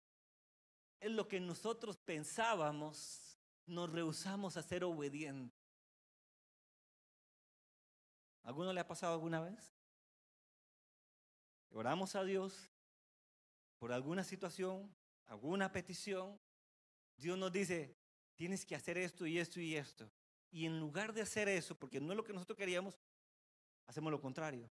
[0.99, 5.56] es lo que nosotros pensábamos, nos rehusamos a ser obedientes.
[8.47, 9.73] ¿Alguno le ha pasado alguna vez?
[11.69, 12.71] Oramos a Dios
[13.77, 14.89] por alguna situación,
[15.25, 16.39] alguna petición.
[17.17, 17.97] Dios nos dice,
[18.35, 20.09] tienes que hacer esto y esto y esto.
[20.49, 22.97] Y en lugar de hacer eso, porque no es lo que nosotros queríamos,
[23.85, 24.71] hacemos lo contrario.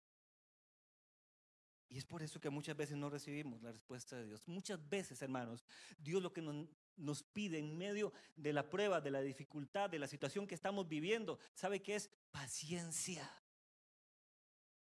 [1.88, 4.48] Y es por eso que muchas veces no recibimos la respuesta de Dios.
[4.48, 5.64] Muchas veces, hermanos,
[5.96, 10.08] Dios lo que nos, pide en medio de la prueba, de la dificultad, de la
[10.08, 12.10] situación que estamos viviendo, ¿sabe qué es?
[12.32, 13.39] Paciencia.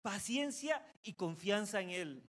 [0.01, 2.29] Paciencia y confianza en Él.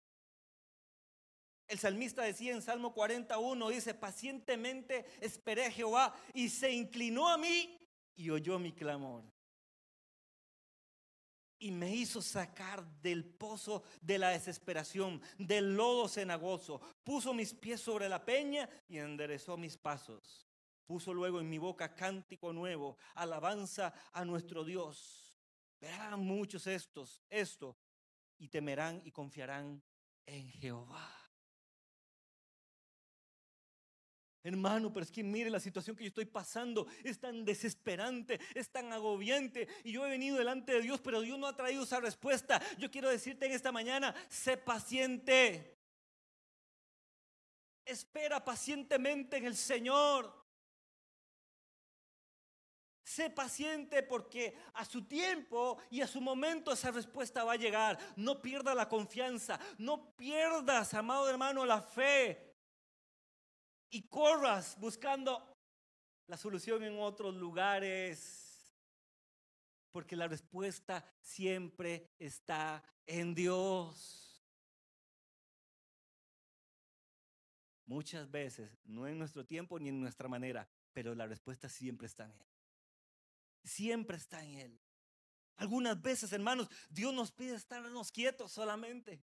[1.69, 7.39] El salmista decía en Salmo 41, dice, pacientemente esperé a Jehová y se inclinó a
[7.39, 7.79] mí
[8.15, 9.25] y oyó mi clamor
[11.63, 16.81] y me hizo sacar del pozo de la desesperación, del lodo cenagoso.
[17.05, 20.49] Puso mis pies sobre la peña y enderezó mis pasos.
[20.85, 25.32] Puso luego en mi boca cántico nuevo, alabanza a nuestro Dios.
[25.83, 27.77] Verán muchos estos, esto,
[28.39, 29.83] y temerán y confiarán
[30.25, 31.13] en Jehová.
[34.45, 36.87] Hermano, pero es que mire la situación que yo estoy pasando.
[37.03, 39.67] Es tan desesperante, es tan agobiante.
[39.83, 42.63] Y yo he venido delante de Dios, pero Dios no ha traído esa respuesta.
[42.79, 45.81] Yo quiero decirte en esta mañana, sé paciente.
[47.85, 50.42] Espera pacientemente en el Señor.
[53.13, 57.99] Sé paciente porque a su tiempo y a su momento esa respuesta va a llegar.
[58.17, 59.61] No pierdas la confianza.
[59.77, 62.57] No pierdas, amado hermano, la fe
[63.91, 65.55] y corras buscando
[66.27, 68.75] la solución en otros lugares.
[69.91, 74.43] Porque la respuesta siempre está en Dios.
[77.85, 82.25] Muchas veces, no en nuestro tiempo ni en nuestra manera, pero la respuesta siempre está
[82.25, 82.52] en Él.
[83.65, 84.81] Siempre está en Él.
[85.57, 89.23] Algunas veces, hermanos, Dios nos pide estarnos quietos solamente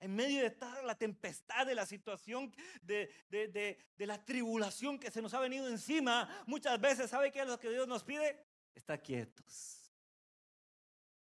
[0.00, 5.20] en medio de toda la tempestad, de la situación, de, de, la tribulación que se
[5.20, 8.46] nos ha venido encima, muchas veces, ¿sabe qué es lo que Dios nos pide?
[8.74, 9.92] Estar quietos.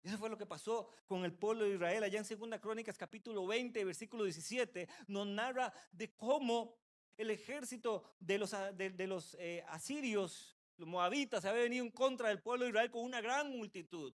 [0.02, 2.04] Eso fue lo que pasó con el pueblo de Israel.
[2.04, 6.76] Allá en Segunda Crónicas capítulo 20, versículo 17, nos narra de cómo
[7.16, 12.42] el ejército de los, de, los eh, asirios, los moabitas, había venido en contra del
[12.42, 14.14] pueblo de Israel con una gran multitud.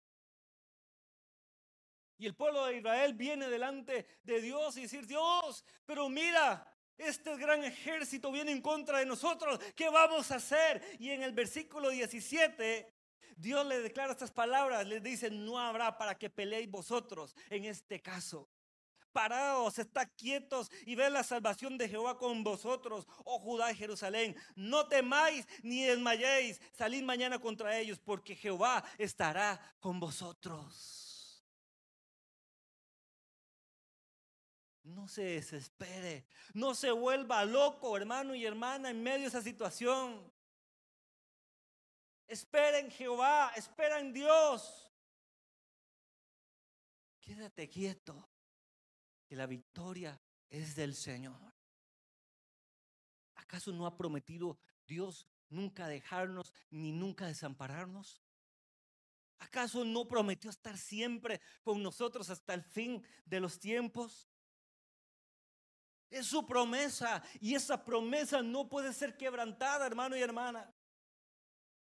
[2.18, 7.36] Y el pueblo de Israel viene delante de Dios y decir, Dios, pero mira, este
[7.36, 10.84] gran ejército viene en contra de nosotros, ¿qué vamos a hacer?
[10.99, 12.93] Y en el versículo 17,
[13.38, 18.01] Dios le declara estas palabras, le dice, no habrá para que peleéis vosotros en este
[18.01, 18.47] caso.
[19.12, 24.36] Parados, estad quietos y ved la salvación de Jehová con vosotros, oh Judá y Jerusalén.
[24.55, 31.45] No temáis ni desmayéis, salid mañana contra ellos, porque Jehová estará con vosotros.
[34.84, 40.32] No se desespere, no se vuelva loco, hermano y hermana, en medio de esa situación.
[42.28, 44.91] Espera en Jehová, espera en Dios.
[47.20, 48.31] Quédate quieto,
[49.32, 50.20] que la victoria
[50.50, 51.40] es del Señor.
[53.36, 58.22] ¿Acaso no ha prometido Dios nunca dejarnos ni nunca desampararnos?
[59.40, 64.30] ¿Acaso no prometió estar siempre con nosotros hasta el fin de los tiempos?
[66.10, 70.76] Es su promesa y esa promesa no puede ser quebrantada, hermano y hermana.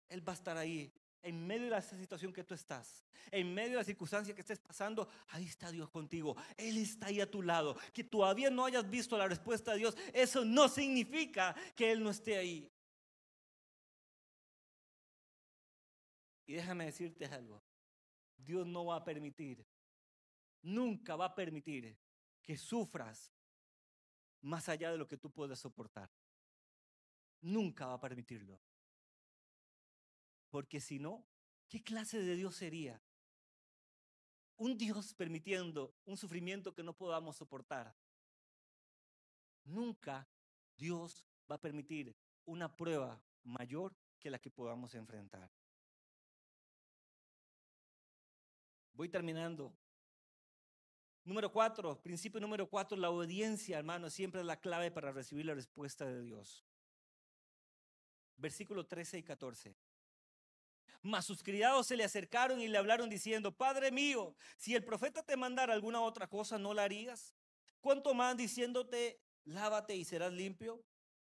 [0.08, 3.72] Él va a estar ahí, en medio de esa situación que tú estás, en medio
[3.72, 6.36] de la circunstancia que estés pasando, ahí está Dios contigo.
[6.58, 7.78] Él está ahí a tu lado.
[7.94, 12.10] Que todavía no hayas visto la respuesta de Dios, eso no significa que Él no
[12.10, 12.70] esté ahí.
[16.46, 17.64] Y déjame decirte algo.
[18.38, 19.66] Dios no va a permitir,
[20.62, 21.98] nunca va a permitir
[22.42, 23.32] que sufras
[24.42, 26.12] más allá de lo que tú puedes soportar.
[27.40, 28.60] Nunca va a permitirlo.
[30.54, 31.26] Porque si no,
[31.68, 33.02] ¿qué clase de Dios sería?
[34.58, 37.98] Un Dios permitiendo un sufrimiento que no podamos soportar.
[39.64, 40.30] Nunca
[40.78, 45.52] Dios va a permitir una prueba mayor que la que podamos enfrentar.
[48.94, 49.76] Voy terminando.
[51.24, 55.56] Número cuatro, principio número cuatro, la obediencia, hermano, siempre es la clave para recibir la
[55.56, 56.64] respuesta de Dios.
[58.38, 59.76] Versículo 13 y 14.
[61.04, 65.22] Mas sus criados se le acercaron y le hablaron diciendo, Padre mío, si el profeta
[65.22, 67.36] te mandara alguna otra cosa, ¿no la harías?
[67.82, 70.82] ¿Cuánto más diciéndote, lávate y serás limpio?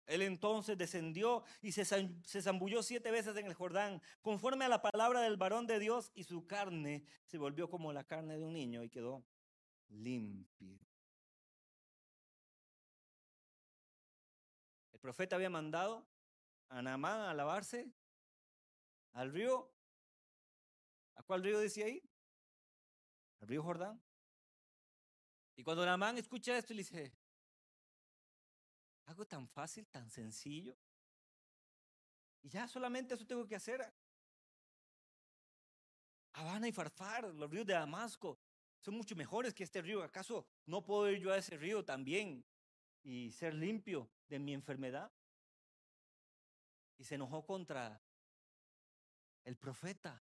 [0.05, 5.22] Él entonces descendió y se, zambulló siete veces en el Jordán, conforme a la palabra
[5.22, 8.84] del varón de Dios, y su carne se volvió como la carne de un niño
[8.84, 9.26] y quedó
[9.89, 10.80] limpio.
[14.93, 16.05] El profeta había mandado
[16.70, 17.91] a Naamán a lavarse
[19.16, 19.72] al río.
[21.16, 22.01] ¿A cuál río decía ahí?
[23.39, 24.01] Al río Jordán.
[25.55, 27.13] Y cuando Namán escucha esto, le dice,
[29.05, 30.78] algo tan fácil, tan sencillo.
[32.41, 33.82] Y ya solamente eso tengo que hacer.
[36.34, 38.38] Habana y Farfar, los ríos de Damasco,
[38.82, 40.03] son mucho mejores que este río.
[40.03, 42.45] ¿Acaso no puedo ir yo a ese río también
[43.01, 45.09] y ser limpio de mi enfermedad?
[46.97, 48.05] Y se enojó contra
[49.45, 50.21] el profeta.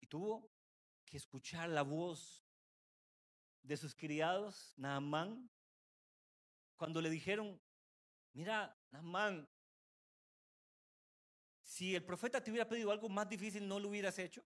[0.00, 0.50] Y tuvo
[1.04, 2.42] que escuchar la voz
[3.62, 5.50] de sus criados, Naamán,
[6.76, 7.60] cuando le dijeron,
[8.32, 9.48] mira, Naamán,
[11.62, 14.44] si el profeta te hubiera pedido algo más difícil, no lo hubieras hecho.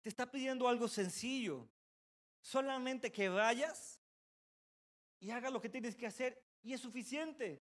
[0.00, 1.68] Te está pidiendo algo sencillo.
[2.40, 4.00] Solamente que vayas
[5.20, 7.62] y haga lo que tienes que hacer y es suficiente.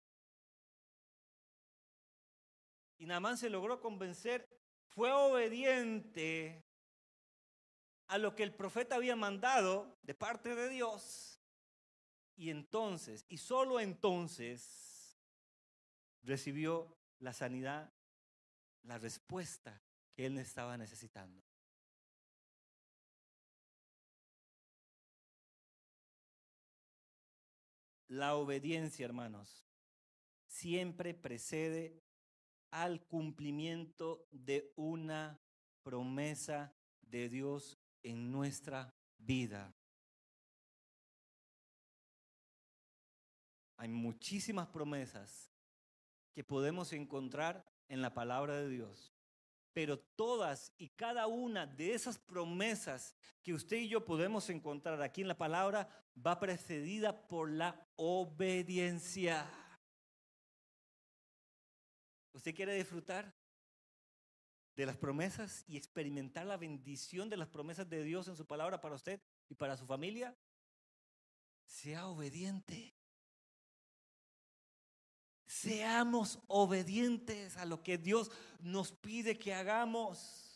[2.98, 4.46] Y Naamán se logró convencer,
[4.88, 6.64] fue obediente
[8.08, 11.40] a lo que el profeta había mandado de parte de Dios.
[12.36, 15.18] Y entonces, y solo entonces,
[16.22, 17.92] recibió la sanidad,
[18.82, 19.80] la respuesta
[20.14, 21.49] que él estaba necesitando.
[28.10, 29.64] La obediencia, hermanos,
[30.44, 32.02] siempre precede
[32.72, 35.40] al cumplimiento de una
[35.84, 39.72] promesa de Dios en nuestra vida.
[43.76, 45.52] Hay muchísimas promesas
[46.32, 49.14] que podemos encontrar en la palabra de Dios.
[49.72, 55.20] Pero todas y cada una de esas promesas que usted y yo podemos encontrar aquí
[55.20, 55.88] en la palabra
[56.26, 59.46] va precedida por la obediencia.
[62.32, 63.34] ¿Usted quiere disfrutar
[64.74, 68.80] de las promesas y experimentar la bendición de las promesas de Dios en su palabra
[68.80, 69.20] para usted
[69.50, 70.34] y para su familia?
[71.66, 72.96] Sea obediente.
[75.44, 78.30] Seamos obedientes a lo que Dios
[78.60, 80.49] nos pide que hagamos.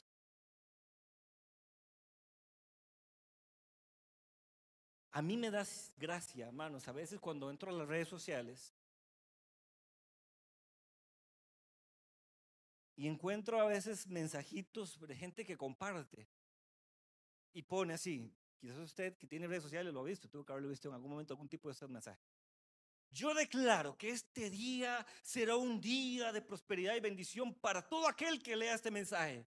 [5.14, 5.64] A mí me da
[5.96, 8.74] gracia, hermanos, a veces cuando entro a las redes sociales
[12.96, 16.26] y encuentro a veces mensajitos de gente que comparte
[17.52, 18.34] y pone así.
[18.58, 21.12] Quizás usted que tiene redes sociales lo ha visto, tuvo que haberlo visto en algún
[21.12, 22.26] momento algún tipo de estos mensajes.
[23.12, 28.42] Yo declaro que este día será un día de prosperidad y bendición para todo aquel
[28.42, 29.46] que lea este mensaje.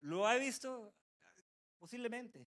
[0.00, 0.92] ¿Lo ha visto?
[1.78, 2.48] Posiblemente.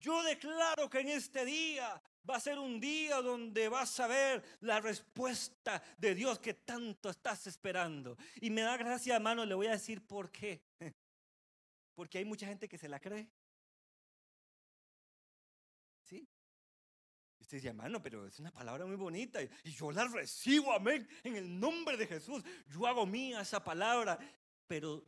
[0.00, 4.44] Yo declaro que en este día va a ser un día donde vas a ver
[4.60, 8.16] la respuesta de Dios que tanto estás esperando.
[8.40, 10.62] Y me da gracia, hermano, le voy a decir por qué.
[11.94, 13.28] Porque hay mucha gente que se la cree.
[16.04, 16.28] ¿Sí?
[17.40, 21.36] Usted dice, hermano, pero es una palabra muy bonita y yo la recibo, amén, en
[21.36, 22.44] el nombre de Jesús.
[22.68, 24.18] Yo hago mía esa palabra,
[24.66, 25.04] pero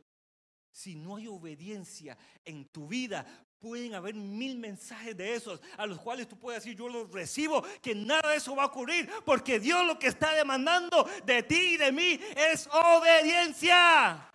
[0.71, 3.25] si no hay obediencia en tu vida,
[3.61, 7.63] pueden haber mil mensajes de esos a los cuales tú puedes decir, yo los recibo,
[7.81, 11.73] que nada de eso va a ocurrir, porque Dios lo que está demandando de ti
[11.73, 14.27] y de mí es obediencia.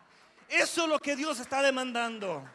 [0.48, 2.48] Eso es lo que Dios está demandando.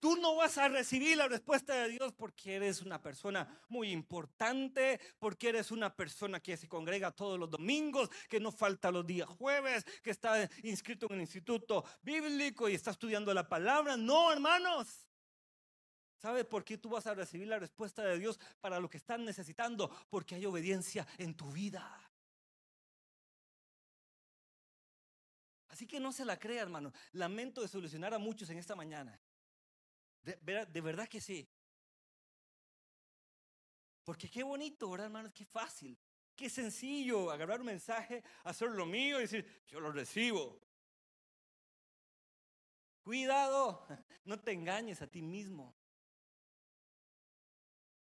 [0.00, 4.98] Tú no vas a recibir la respuesta de Dios porque eres una persona muy importante,
[5.18, 9.28] porque eres una persona que se congrega todos los domingos, que no falta los días
[9.28, 13.98] jueves, que está inscrito en el instituto bíblico y está estudiando la palabra.
[13.98, 15.06] No, hermanos.
[16.16, 19.24] ¿Sabe por qué tú vas a recibir la respuesta de Dios para lo que están
[19.26, 19.90] necesitando?
[20.08, 22.10] Porque hay obediencia en tu vida.
[25.68, 26.92] Así que no se la crea, hermano.
[27.12, 29.18] Lamento de solucionar a muchos en esta mañana.
[30.22, 31.48] De, verdad que sí.
[34.04, 35.32] Porque qué bonito, ¿verdad, hermano?
[35.32, 35.98] Qué fácil.
[36.34, 40.60] Qué sencillo agarrar un mensaje, hacer lo mío y decir, yo lo recibo.
[43.02, 43.86] Cuidado,
[44.24, 45.74] no te engañes a ti mismo.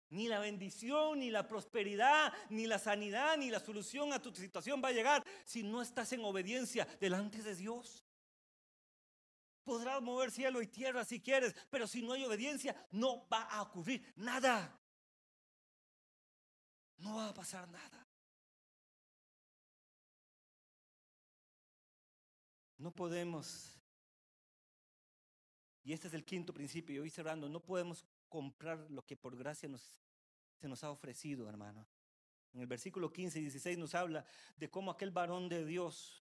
[0.09, 4.81] Ni la bendición, ni la prosperidad, ni la sanidad, ni la solución a tu situación
[4.81, 8.06] va a llegar si no estás en obediencia delante de Dios.
[9.67, 13.63] Podrás mover cielo y tierra si quieres, pero si no hay obediencia, no va a
[13.63, 14.79] ocurrir nada.
[16.99, 18.07] No va a pasar nada.
[22.77, 23.77] No podemos,
[25.83, 29.35] y este es el quinto principio, y hoy cerrando, no podemos comprar lo que por
[29.35, 29.69] gracia
[30.55, 31.85] se nos ha ofrecido, hermano.
[32.53, 36.23] En el versículo 15 y 16 nos habla de cómo aquel varón de Dios,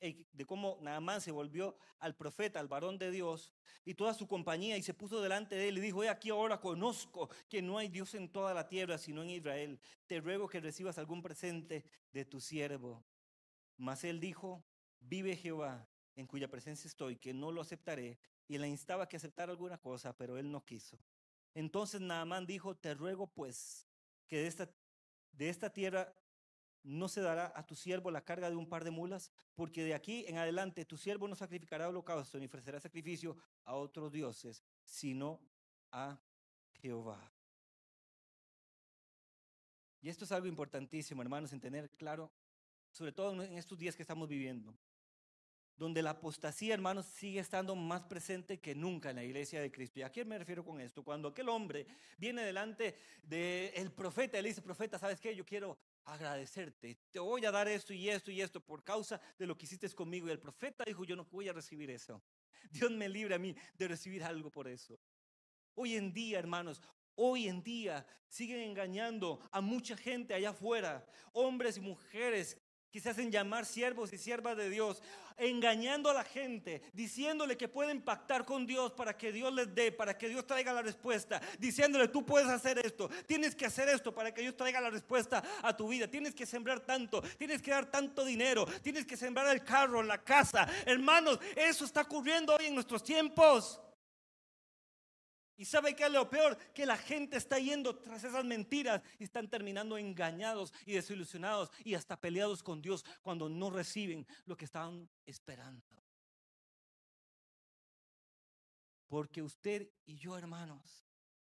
[0.00, 3.52] de cómo Naamán se volvió al profeta, al varón de Dios,
[3.84, 6.60] y toda su compañía, y se puso delante de él y dijo, he aquí ahora
[6.60, 9.80] conozco que no hay Dios en toda la tierra, sino en Israel.
[10.06, 13.04] Te ruego que recibas algún presente de tu siervo.
[13.76, 14.64] Mas él dijo,
[15.00, 19.52] vive Jehová, en cuya presencia estoy, que no lo aceptaré, y le instaba que aceptara
[19.52, 20.98] alguna cosa, pero él no quiso.
[21.54, 23.86] Entonces Naamán dijo, te ruego pues
[24.26, 24.70] que de esta,
[25.32, 26.14] de esta tierra
[26.82, 29.94] no se dará a tu siervo la carga de un par de mulas, porque de
[29.94, 35.40] aquí en adelante tu siervo no sacrificará holocausto ni ofrecerá sacrificio a otros dioses, sino
[35.90, 36.18] a
[36.80, 37.32] Jehová.
[40.00, 42.30] Y esto es algo importantísimo, hermanos, en tener claro,
[42.92, 44.78] sobre todo en estos días que estamos viviendo
[45.78, 50.00] donde la apostasía, hermanos, sigue estando más presente que nunca en la iglesia de Cristo.
[50.00, 51.04] ¿Y a qué me refiero con esto?
[51.04, 51.86] Cuando aquel hombre
[52.18, 55.34] viene delante del profeta, le dice, profeta, ¿sabes qué?
[55.36, 55.78] Yo quiero
[56.08, 59.66] agradecerte, te voy a dar esto y esto y esto por causa de lo que
[59.66, 60.26] hiciste conmigo.
[60.26, 62.22] Y el profeta dijo, yo no voy a recibir eso.
[62.70, 64.98] Dios me libre a mí de recibir algo por eso.
[65.74, 66.82] Hoy en día, hermanos,
[67.14, 72.58] hoy en día siguen engañando a mucha gente allá afuera, hombres y mujeres
[73.00, 75.02] se hacen llamar siervos y siervas de Dios,
[75.36, 79.92] engañando a la gente, diciéndole que pueden pactar con Dios para que Dios les dé,
[79.92, 84.12] para que Dios traiga la respuesta, diciéndole tú puedes hacer esto, tienes que hacer esto
[84.12, 87.70] para que Dios traiga la respuesta a tu vida, tienes que sembrar tanto, tienes que
[87.70, 90.68] dar tanto dinero, tienes que sembrar el carro, la casa.
[90.84, 93.80] Hermanos, eso está ocurriendo hoy en nuestros tiempos.
[95.58, 99.24] Y sabe que es lo peor, que la gente está yendo tras esas mentiras y
[99.24, 104.64] están terminando engañados y desilusionados y hasta peleados con Dios cuando no reciben lo que
[104.64, 105.84] estaban esperando.
[109.08, 111.08] Porque usted y yo, hermanos,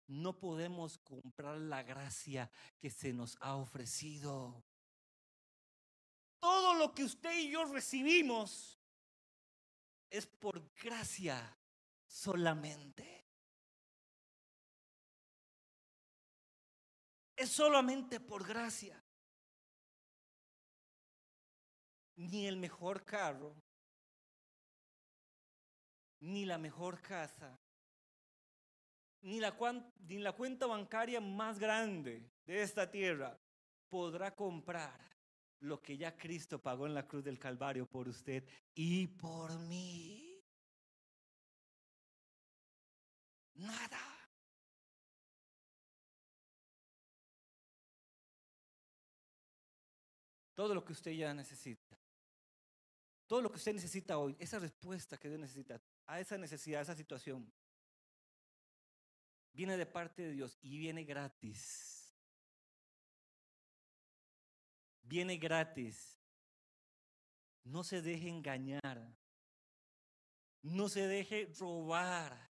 [0.09, 2.51] no podemos comprar la gracia
[2.81, 4.65] que se nos ha ofrecido.
[6.41, 8.81] Todo lo que usted y yo recibimos
[10.11, 11.57] es por gracia
[12.05, 13.22] solamente.
[17.43, 19.03] Es solamente por gracia.
[22.17, 23.57] Ni el mejor carro,
[26.21, 27.59] ni la mejor casa,
[29.23, 29.57] ni la,
[30.01, 33.37] ni la cuenta bancaria más grande de esta tierra
[33.89, 35.01] podrá comprar
[35.61, 40.41] lo que ya Cristo pagó en la cruz del Calvario por usted y por mí.
[43.55, 44.12] Nada.
[50.55, 51.99] Todo lo que usted ya necesita.
[53.27, 56.83] Todo lo que usted necesita hoy, esa respuesta que Dios necesita a esa necesidad, a
[56.83, 57.51] esa situación,
[59.53, 62.15] viene de parte de Dios y viene gratis.
[65.03, 66.19] Viene gratis.
[67.65, 69.17] No se deje engañar.
[70.63, 72.51] No se deje robar.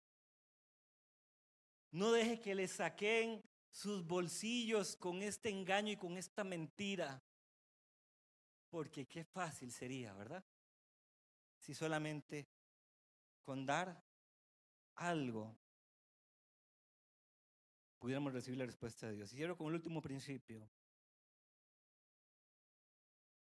[1.92, 7.24] No deje que le saquen sus bolsillos con este engaño y con esta mentira.
[8.74, 10.44] Porque qué fácil sería, ¿verdad?
[11.60, 12.48] Si solamente
[13.44, 14.04] con dar
[14.96, 15.56] algo
[18.00, 19.32] pudiéramos recibir la respuesta de Dios.
[19.32, 20.68] Y quiero con el último principio.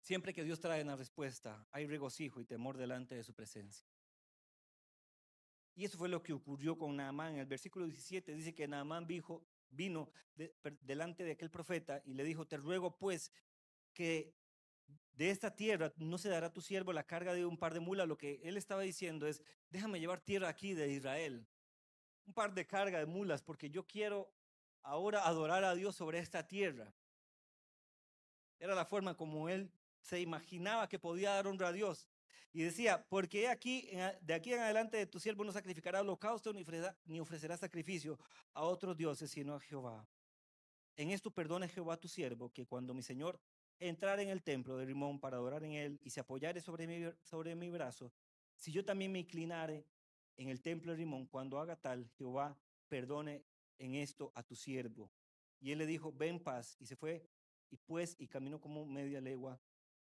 [0.01, 3.89] Siempre que Dios trae una respuesta, hay regocijo y temor delante de su presencia.
[5.77, 7.35] Y eso fue lo que ocurrió con Naamán.
[7.35, 10.11] En el versículo 17 dice que Naamán dijo, vino
[10.81, 13.31] delante de aquel profeta y le dijo, te ruego pues
[13.95, 14.42] que
[15.15, 17.81] de esta tierra no se dará a tu siervo la carga de un par de
[17.81, 18.09] mulas.
[18.09, 21.47] Lo que él estaba diciendo es, déjame llevar tierra aquí de Israel.
[22.25, 24.33] Un par de carga de mulas, porque yo quiero
[24.83, 26.95] ahora adorar a Dios sobre esta tierra.
[28.59, 32.09] Era la forma como él se imaginaba que podía dar honra a Dios.
[32.55, 33.89] Y decía, porque aquí,
[34.21, 38.19] de aquí en adelante de tu siervo no sacrificará holocausto ni ofrecerá, ni ofrecerá sacrificio
[38.53, 40.07] a otros dioses, sino a Jehová.
[40.97, 43.41] En esto perdone Jehová tu siervo, que cuando mi Señor
[43.79, 47.11] entrar en el templo de Rimón para adorar en él y se apoyare sobre mi,
[47.23, 48.13] sobre mi brazo,
[48.57, 49.87] si yo también me inclinare
[50.37, 52.57] en el templo de Rimón, cuando haga tal, Jehová
[52.89, 53.45] perdone
[53.79, 55.11] en esto a tu siervo.
[55.61, 57.29] Y él le dijo, ven paz, y se fue,
[57.71, 59.61] y pues, y caminó como media legua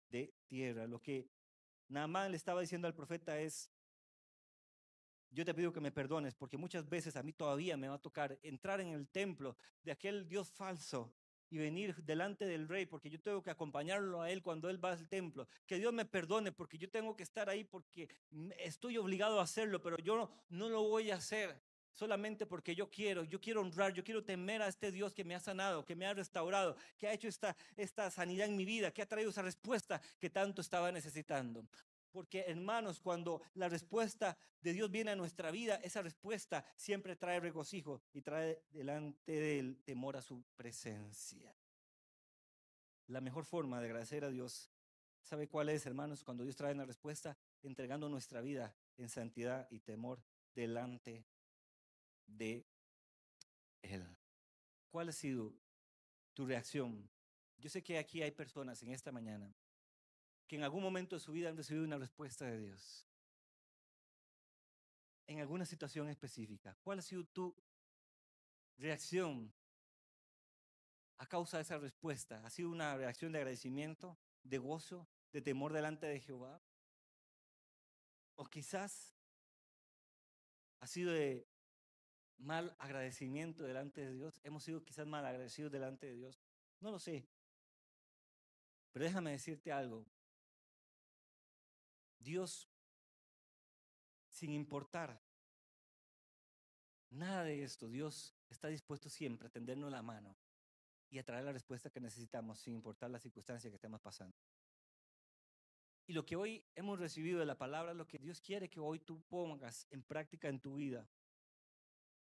[0.09, 0.87] de tierra.
[0.87, 1.29] Lo que
[1.89, 3.71] Naamán le estaba diciendo al profeta es,
[5.31, 8.03] yo te pido que me perdones, porque muchas veces a mí todavía me va a
[8.03, 11.13] tocar entrar en el templo de aquel Dios falso
[11.51, 14.93] y venir delante del rey, porque yo tengo que acompañarlo a él cuando él va
[14.93, 15.49] al templo.
[15.67, 18.09] Que Dios me perdone, porque yo tengo que estar ahí porque
[18.59, 21.61] estoy obligado a hacerlo, pero yo no, lo voy a hacer
[21.93, 25.35] solamente porque yo quiero, yo quiero honrar, yo quiero temer a este Dios que me
[25.35, 28.91] ha sanado, que me ha restaurado, que ha hecho esta, esta sanidad en mi vida,
[28.91, 31.65] que ha traído esa respuesta que tanto estaba necesitando.
[32.17, 37.41] Porque hermanos, cuando la respuesta de Dios viene a nuestra vida, esa respuesta siempre trae
[37.41, 41.55] regocijo y trae delante del temor a su presencia.
[43.09, 44.71] La mejor forma de agradecer a Dios,
[45.21, 46.25] ¿sabe cuál es, hermanos?
[46.25, 51.27] Cuando Dios trae una respuesta, entregando nuestra vida en santidad y temor delante
[52.27, 52.67] de
[53.83, 54.17] Él.
[54.89, 55.53] ¿Cuál ha sido
[56.33, 57.11] tu reacción?
[57.59, 59.55] Yo sé que aquí hay personas en esta mañana
[60.47, 63.07] que en algún momento de su vida han recibido una respuesta de Dios.
[65.27, 66.77] En alguna situación específica.
[66.83, 67.55] ¿Cuál ha sido tu
[68.79, 69.53] reacción
[71.19, 72.45] a causa de esa respuesta?
[72.45, 76.63] ¿Ha sido una reacción de agradecimiento, de gozo, de temor delante de Jehová?
[78.37, 79.17] ¿O quizás
[80.79, 81.49] ha sido de
[82.39, 84.41] mal agradecimiento delante de Dios?
[84.45, 86.41] ¿Hemos sido quizás mal agradecidos delante de Dios?
[86.81, 87.27] No lo sé.
[88.93, 90.07] Pero déjame decirte algo.
[92.27, 92.69] Dios,
[94.29, 95.23] sin importar
[97.11, 100.37] nada de esto, Dios está dispuesto siempre a tendernos la mano
[101.09, 104.37] y a traer la respuesta que necesitamos, sin importar la circunstancia que estemos pasando.
[106.09, 108.99] Y lo que hoy hemos recibido de la palabra, lo que Dios quiere que hoy
[108.99, 111.09] tú pongas en práctica en tu vida.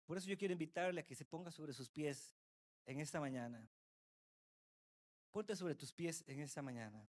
[0.06, 2.36] Por eso yo quiero invitarle a que se ponga sobre sus pies
[2.86, 3.68] en esta mañana.
[5.32, 7.10] Ponte sobre tus pies en esta mañana.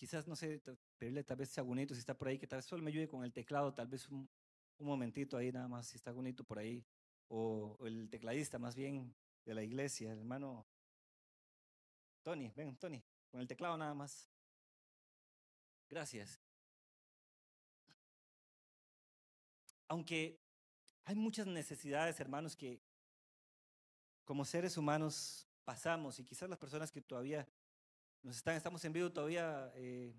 [0.00, 0.62] Quizás, no sé,
[0.96, 3.06] pedirle tal vez a Gunito si está por ahí, que tal vez solo me ayude
[3.06, 4.26] con el teclado, tal vez un,
[4.78, 6.82] momentito ahí nada más, si está Gunito por ahí,
[7.28, 10.66] o, el tecladista más bien de la iglesia, hermano
[12.22, 14.26] Tony, ven, Tony, con el teclado nada más.
[15.90, 16.40] Gracias.
[19.86, 20.40] Aunque
[21.04, 22.80] hay muchas necesidades, hermanos, que
[24.24, 27.46] como seres humanos pasamos y quizás las personas que todavía
[28.22, 30.14] nos están, estamos en vivo todavía, eh,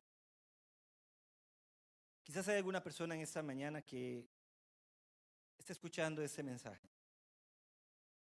[2.23, 4.27] quizás hay alguna persona en esta mañana que
[5.57, 6.89] está escuchando ese mensaje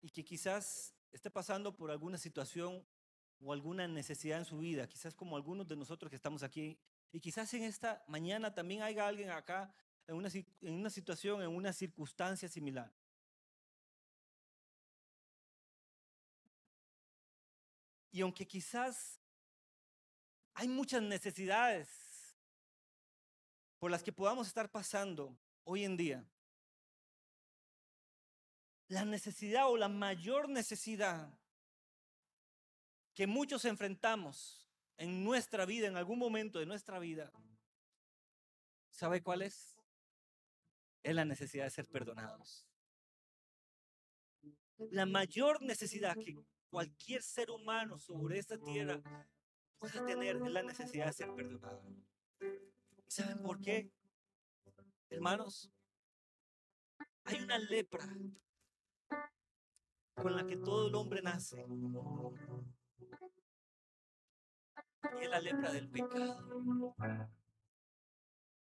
[0.01, 2.85] y que quizás esté pasando por alguna situación
[3.41, 6.77] o alguna necesidad en su vida, quizás como algunos de nosotros que estamos aquí,
[7.13, 9.73] y quizás en esta mañana también haya alguien acá
[10.07, 12.93] en una, en una situación, en una circunstancia similar.
[18.11, 19.21] Y aunque quizás
[20.59, 22.37] hay muchas necesidades
[23.79, 26.29] por las que podamos estar pasando hoy en día,
[28.89, 31.33] la necesidad o la mayor necesidad
[33.15, 37.31] que muchos enfrentamos en nuestra vida, en algún momento de nuestra vida,
[38.91, 39.77] ¿sabe cuál es?
[41.05, 42.67] Es la necesidad de ser perdonados.
[44.91, 46.37] La mayor necesidad que
[46.69, 49.01] cualquier ser humano sobre esta tierra
[49.79, 51.83] pueda tener la necesidad de ser perdonado.
[53.07, 53.91] ¿Saben por qué?
[55.11, 55.73] Hermanos,
[57.25, 58.07] hay una lepra
[60.15, 61.65] con la que todo el hombre nace.
[65.19, 66.95] Y es la lepra del pecado.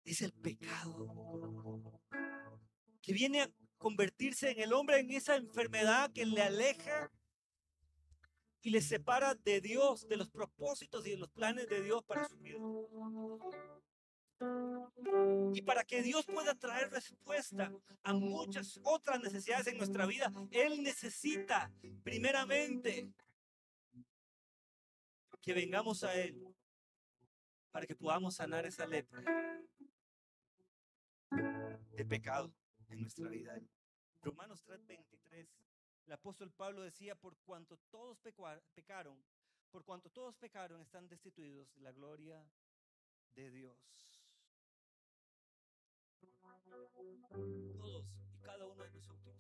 [0.05, 2.01] Es el pecado
[3.01, 7.11] que viene a convertirse en el hombre en esa enfermedad que le aleja
[8.63, 12.29] y le separa de Dios, de los propósitos y de los planes de Dios para
[12.29, 12.59] su vida.
[15.53, 20.83] Y para que Dios pueda traer respuesta a muchas otras necesidades en nuestra vida, Él
[20.83, 23.13] necesita primeramente
[25.41, 26.43] que vengamos a Él
[27.73, 29.23] para que podamos sanar esa lepra
[31.31, 32.53] de pecado
[32.89, 33.61] en nuestra vida.
[34.23, 35.49] Romanos 3:23,
[36.07, 38.19] el apóstol Pablo decía, por cuanto todos
[38.75, 39.23] pecaron,
[39.71, 42.45] por cuanto todos pecaron, están destituidos de la gloria
[43.35, 44.23] de Dios.
[46.21, 49.37] Todos y cada uno de nosotros,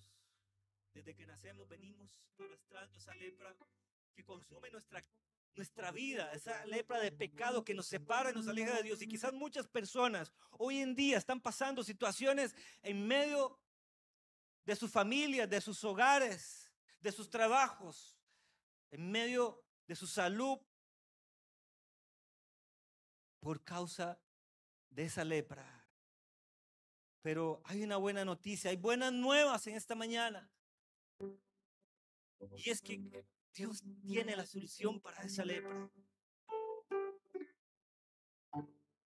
[0.94, 3.56] desde que nacemos, venimos arrastrando esa lepra
[4.14, 5.04] que consume nuestra,
[5.54, 9.02] nuestra vida, esa lepra de pecado que nos separa y nos aleja de Dios.
[9.02, 13.58] Y quizás muchas personas hoy en día están pasando situaciones en medio
[14.64, 18.18] de sus familias, de sus hogares, de sus trabajos,
[18.90, 20.58] en medio de su salud,
[23.40, 24.20] por causa
[24.90, 25.84] de esa lepra.
[27.22, 30.50] Pero hay una buena noticia, hay buenas nuevas en esta mañana.
[32.56, 35.90] Y es que Dios tiene la solución para esa lepra.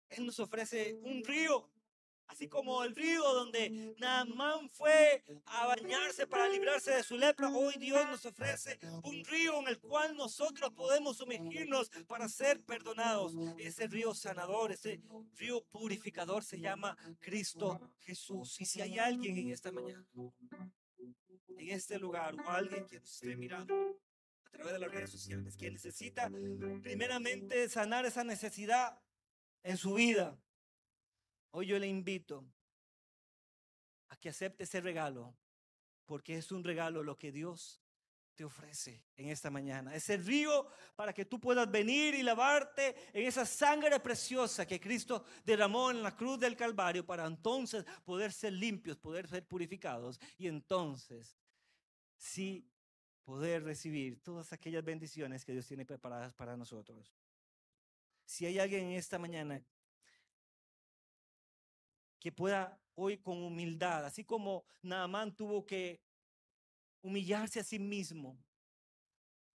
[0.09, 1.71] Él nos ofrece un río,
[2.37, 7.49] así como el río donde Naamán fue a bañarse para librarse de su lepra.
[7.49, 13.33] Hoy Dios nos ofrece un río en el cual nosotros podemos sumergirnos para ser perdonados.
[13.57, 15.01] Ese río sanador, ese
[15.39, 18.61] río purificador se llama Cristo Jesús.
[18.61, 20.07] Y si hay alguien en esta mañana,
[21.57, 23.99] en este lugar, o alguien que nos esté mirando,
[24.45, 26.31] a través de las redes sociales, que necesita
[26.83, 29.01] primeramente sanar esa necesidad
[29.63, 30.39] en su vida.
[31.51, 32.45] Hoy yo le invito
[34.09, 35.35] a que acepte ese regalo,
[36.05, 37.83] porque es un regalo lo que Dios
[38.37, 39.95] te ofrece en esta mañana.
[39.95, 45.25] Ese río para que tú puedas venir y lavarte en esa sangre preciosa que Cristo
[45.45, 50.47] derramó en la cruz del Calvario para entonces poder ser limpios, poder ser purificados y
[50.47, 51.39] entonces
[52.19, 52.71] sí
[53.25, 57.13] poder recibir todas aquellas bendiciones que Dios tiene preparadas para nosotros.
[58.25, 59.65] Si hay alguien en esta mañana
[62.27, 66.01] que pueda hoy con humildad, así como Naamán tuvo que
[67.01, 68.37] humillarse a sí mismo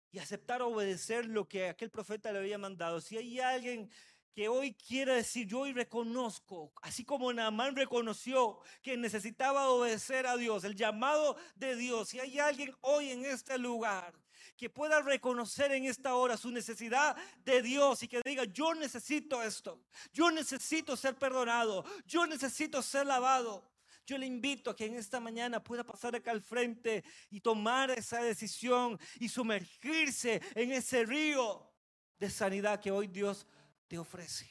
[0.10, 3.02] y aceptar obedecer lo que aquel profeta le había mandado.
[3.02, 3.92] Si hay alguien
[4.34, 10.38] que hoy quiere decir, yo hoy reconozco, así como Naamán reconoció que necesitaba obedecer a
[10.38, 12.08] Dios, el llamado de Dios.
[12.08, 14.14] Si hay alguien hoy en este lugar
[14.58, 19.42] que pueda reconocer en esta hora su necesidad de Dios y que diga, yo necesito
[19.42, 19.84] esto,
[20.14, 23.70] yo necesito ser perdonado, yo necesito ser lavado.
[24.06, 27.92] Yo le invito a que en esta mañana pueda pasar acá al frente y tomar
[27.92, 31.72] esa decisión y sumergirse en ese río
[32.18, 33.46] de sanidad que hoy Dios
[33.88, 34.50] te ofrece.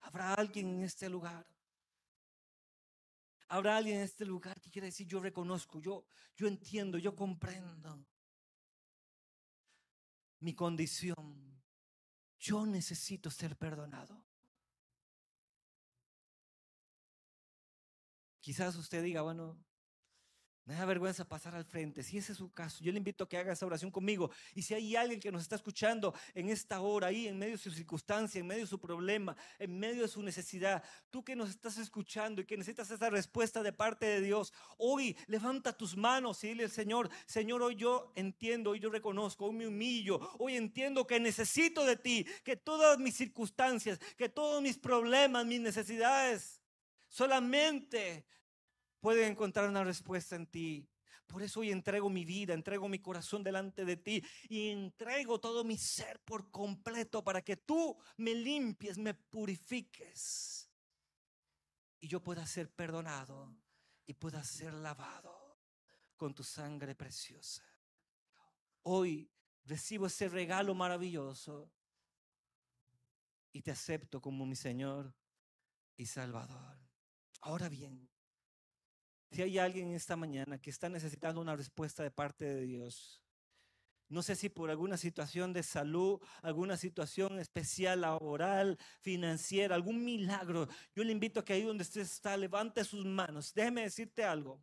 [0.00, 1.46] Habrá alguien en este lugar.
[3.48, 8.04] Habrá alguien en este lugar que quiere decir, yo reconozco, yo, yo entiendo, yo comprendo
[10.44, 11.60] mi condición.
[12.38, 14.22] Yo necesito ser perdonado.
[18.40, 19.58] Quizás usted diga, bueno,
[20.66, 22.02] me da vergüenza pasar al frente.
[22.02, 24.30] Si ese es su caso, yo le invito a que haga esa oración conmigo.
[24.54, 27.58] Y si hay alguien que nos está escuchando en esta hora, ahí en medio de
[27.58, 31.50] su circunstancia, en medio de su problema, en medio de su necesidad, tú que nos
[31.50, 36.42] estás escuchando y que necesitas esa respuesta de parte de Dios, hoy levanta tus manos
[36.44, 40.56] y dile al Señor, Señor, hoy yo entiendo, hoy yo reconozco, hoy me humillo, hoy
[40.56, 46.60] entiendo que necesito de ti, que todas mis circunstancias, que todos mis problemas, mis necesidades
[47.14, 48.26] Solamente
[49.04, 50.88] pueden encontrar una respuesta en ti.
[51.26, 55.62] Por eso hoy entrego mi vida, entrego mi corazón delante de ti y entrego todo
[55.62, 60.70] mi ser por completo para que tú me limpies, me purifiques
[62.00, 63.54] y yo pueda ser perdonado
[64.06, 65.58] y pueda ser lavado
[66.16, 67.62] con tu sangre preciosa.
[68.84, 69.30] Hoy
[69.66, 71.70] recibo ese regalo maravilloso
[73.52, 75.14] y te acepto como mi Señor
[75.94, 76.78] y Salvador.
[77.42, 78.08] Ahora bien,
[79.34, 83.20] si hay alguien esta mañana que está necesitando una respuesta de parte de Dios,
[84.08, 90.68] no sé si por alguna situación de salud, alguna situación especial laboral, financiera, algún milagro,
[90.94, 93.52] yo le invito a que ahí donde usted está, levante sus manos.
[93.54, 94.62] Déjeme decirte algo.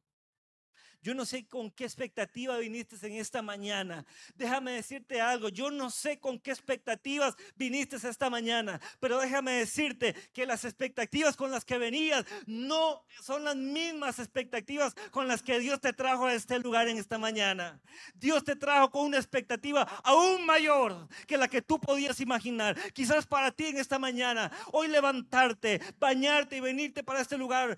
[1.01, 4.05] Yo no sé con qué expectativa viniste en esta mañana.
[4.35, 5.49] Déjame decirte algo.
[5.49, 8.79] Yo no sé con qué expectativas viniste esta mañana.
[8.99, 14.93] Pero déjame decirte que las expectativas con las que venías no son las mismas expectativas
[15.09, 17.81] con las que Dios te trajo a este lugar en esta mañana.
[18.13, 22.77] Dios te trajo con una expectativa aún mayor que la que tú podías imaginar.
[22.93, 27.77] Quizás para ti en esta mañana, hoy levantarte, bañarte y venirte para este lugar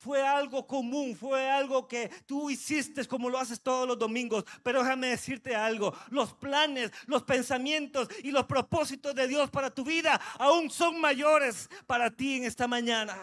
[0.00, 4.44] fue algo común, fue algo que tú hiciste como lo haces todos los domingos.
[4.62, 9.84] Pero déjame decirte algo, los planes, los pensamientos y los propósitos de Dios para tu
[9.84, 13.14] vida aún son mayores para ti en esta mañana.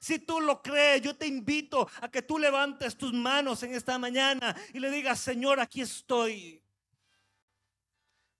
[0.00, 3.96] Si tú lo crees, yo te invito a que tú levantes tus manos en esta
[3.96, 6.63] mañana y le digas, Señor, aquí estoy.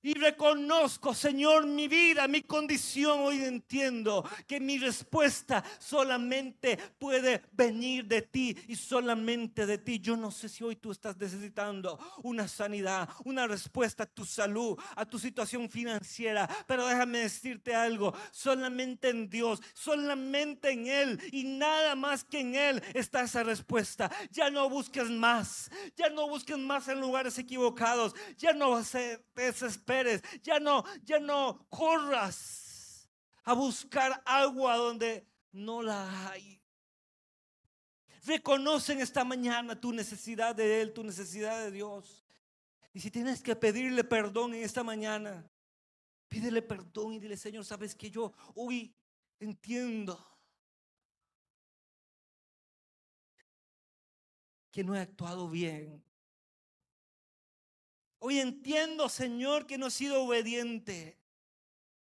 [0.04, 3.20] Y reconozco, Señor, mi vida, mi condición.
[3.20, 9.98] Hoy entiendo que mi respuesta solamente puede venir de ti y solamente de ti.
[9.98, 14.78] Yo no sé si hoy tú estás necesitando una sanidad, una respuesta a tu salud,
[14.94, 16.50] a tu situación financiera.
[16.66, 22.56] Pero déjame decirte algo, solamente en Dios, solamente en Él y nada más que en
[22.56, 24.10] Él está esa respuesta.
[24.30, 29.24] Ya no busques más, ya no busques más en lugares equivocados, ya no se
[30.42, 33.08] ya no, ya no corras
[33.44, 36.60] a buscar agua donde no la hay.
[38.24, 42.24] Reconocen esta mañana tu necesidad de Él, tu necesidad de Dios.
[42.92, 45.46] Y si tienes que pedirle perdón en esta mañana,
[46.28, 48.94] pídele perdón y dile, Señor, sabes que yo hoy
[49.38, 50.18] entiendo
[54.70, 56.02] que no he actuado bien.
[58.26, 61.20] Hoy entiendo, Señor, que no he sido obediente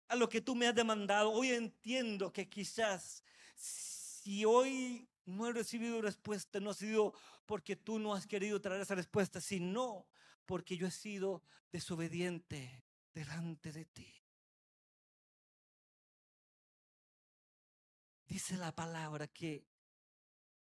[0.08, 1.30] a lo que tú me has demandado.
[1.30, 3.22] Hoy entiendo que quizás
[3.54, 7.14] si hoy no he recibido respuesta, no ha sido
[7.46, 10.08] porque tú no has querido traer esa respuesta, sino
[10.44, 12.82] porque yo he sido desobediente
[13.14, 14.12] delante de ti.
[18.26, 19.64] Dice la palabra que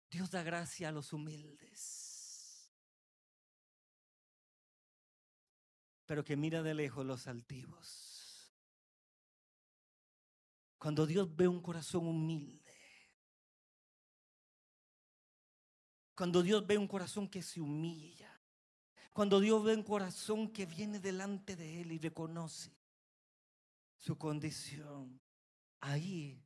[0.09, 2.04] Dios da gracia a los humildes.
[6.05, 8.53] Pero que mira de lejos los altivos.
[10.77, 12.61] Cuando Dios ve un corazón humilde,
[16.15, 18.31] cuando Dios ve un corazón que se humilla,
[19.11, 22.71] cuando Dios ve un corazón que viene delante de Él y reconoce
[23.97, 25.19] su condición,
[25.79, 26.45] ahí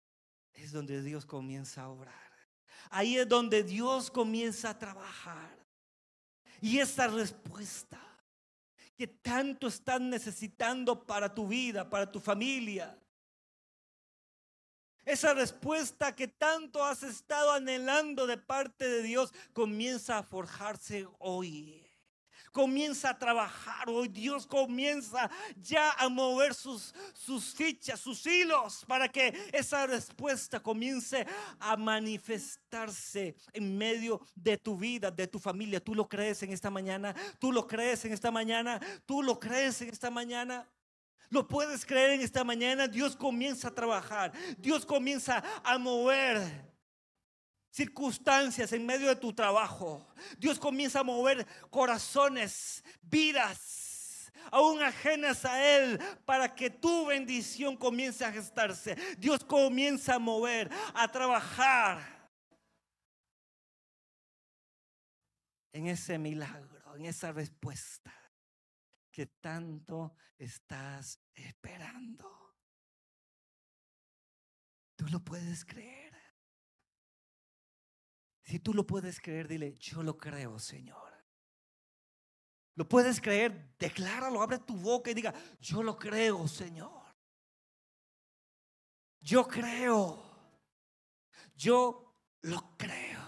[0.53, 2.29] es donde Dios comienza a obrar.
[2.91, 5.57] Ahí es donde Dios comienza a trabajar.
[6.61, 8.08] Y esa respuesta
[8.99, 12.99] que tanto estás necesitando para tu vida, para tu familia.
[15.05, 21.88] Esa respuesta que tanto has estado anhelando de parte de Dios comienza a forjarse hoy
[22.51, 23.89] comienza a trabajar.
[23.89, 30.59] Hoy Dios comienza ya a mover sus, sus fichas, sus hilos, para que esa respuesta
[30.59, 31.25] comience
[31.59, 35.79] a manifestarse en medio de tu vida, de tu familia.
[35.79, 37.15] ¿Tú lo crees en esta mañana?
[37.39, 38.79] ¿Tú lo crees en esta mañana?
[39.05, 40.67] ¿Tú lo crees en esta mañana?
[41.29, 42.87] Lo puedes creer en esta mañana.
[42.87, 44.33] Dios comienza a trabajar.
[44.57, 46.68] Dios comienza a mover
[47.79, 50.05] circunstancias en medio de tu trabajo.
[50.37, 58.25] Dios comienza a mover corazones, vidas, aún ajenas a Él, para que tu bendición comience
[58.25, 58.97] a gestarse.
[59.17, 62.01] Dios comienza a mover, a trabajar
[65.71, 68.13] en ese milagro, en esa respuesta
[69.09, 72.27] que tanto estás esperando.
[74.97, 76.08] Tú lo puedes creer.
[78.49, 81.13] Si tú lo puedes creer, dile, yo lo creo, Señor.
[82.73, 85.31] Lo puedes creer, decláralo, abre tu boca y diga,
[85.61, 87.15] yo lo creo, Señor.
[89.19, 90.19] Yo creo.
[91.55, 92.05] Yo
[92.41, 93.19] Lo creo.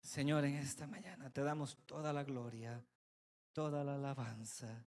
[0.00, 2.84] Señor, en esta mañana te damos toda la gloria,
[3.52, 4.84] toda la alabanza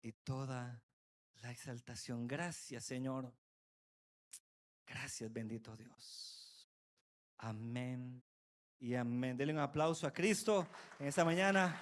[0.00, 0.82] y toda
[1.42, 2.26] la exaltación.
[2.26, 3.34] Gracias, Señor.
[4.88, 6.68] Gracias, bendito Dios.
[7.38, 8.22] Amén
[8.80, 9.36] y amén.
[9.36, 10.66] Denle un aplauso a Cristo
[10.98, 11.80] en esta mañana.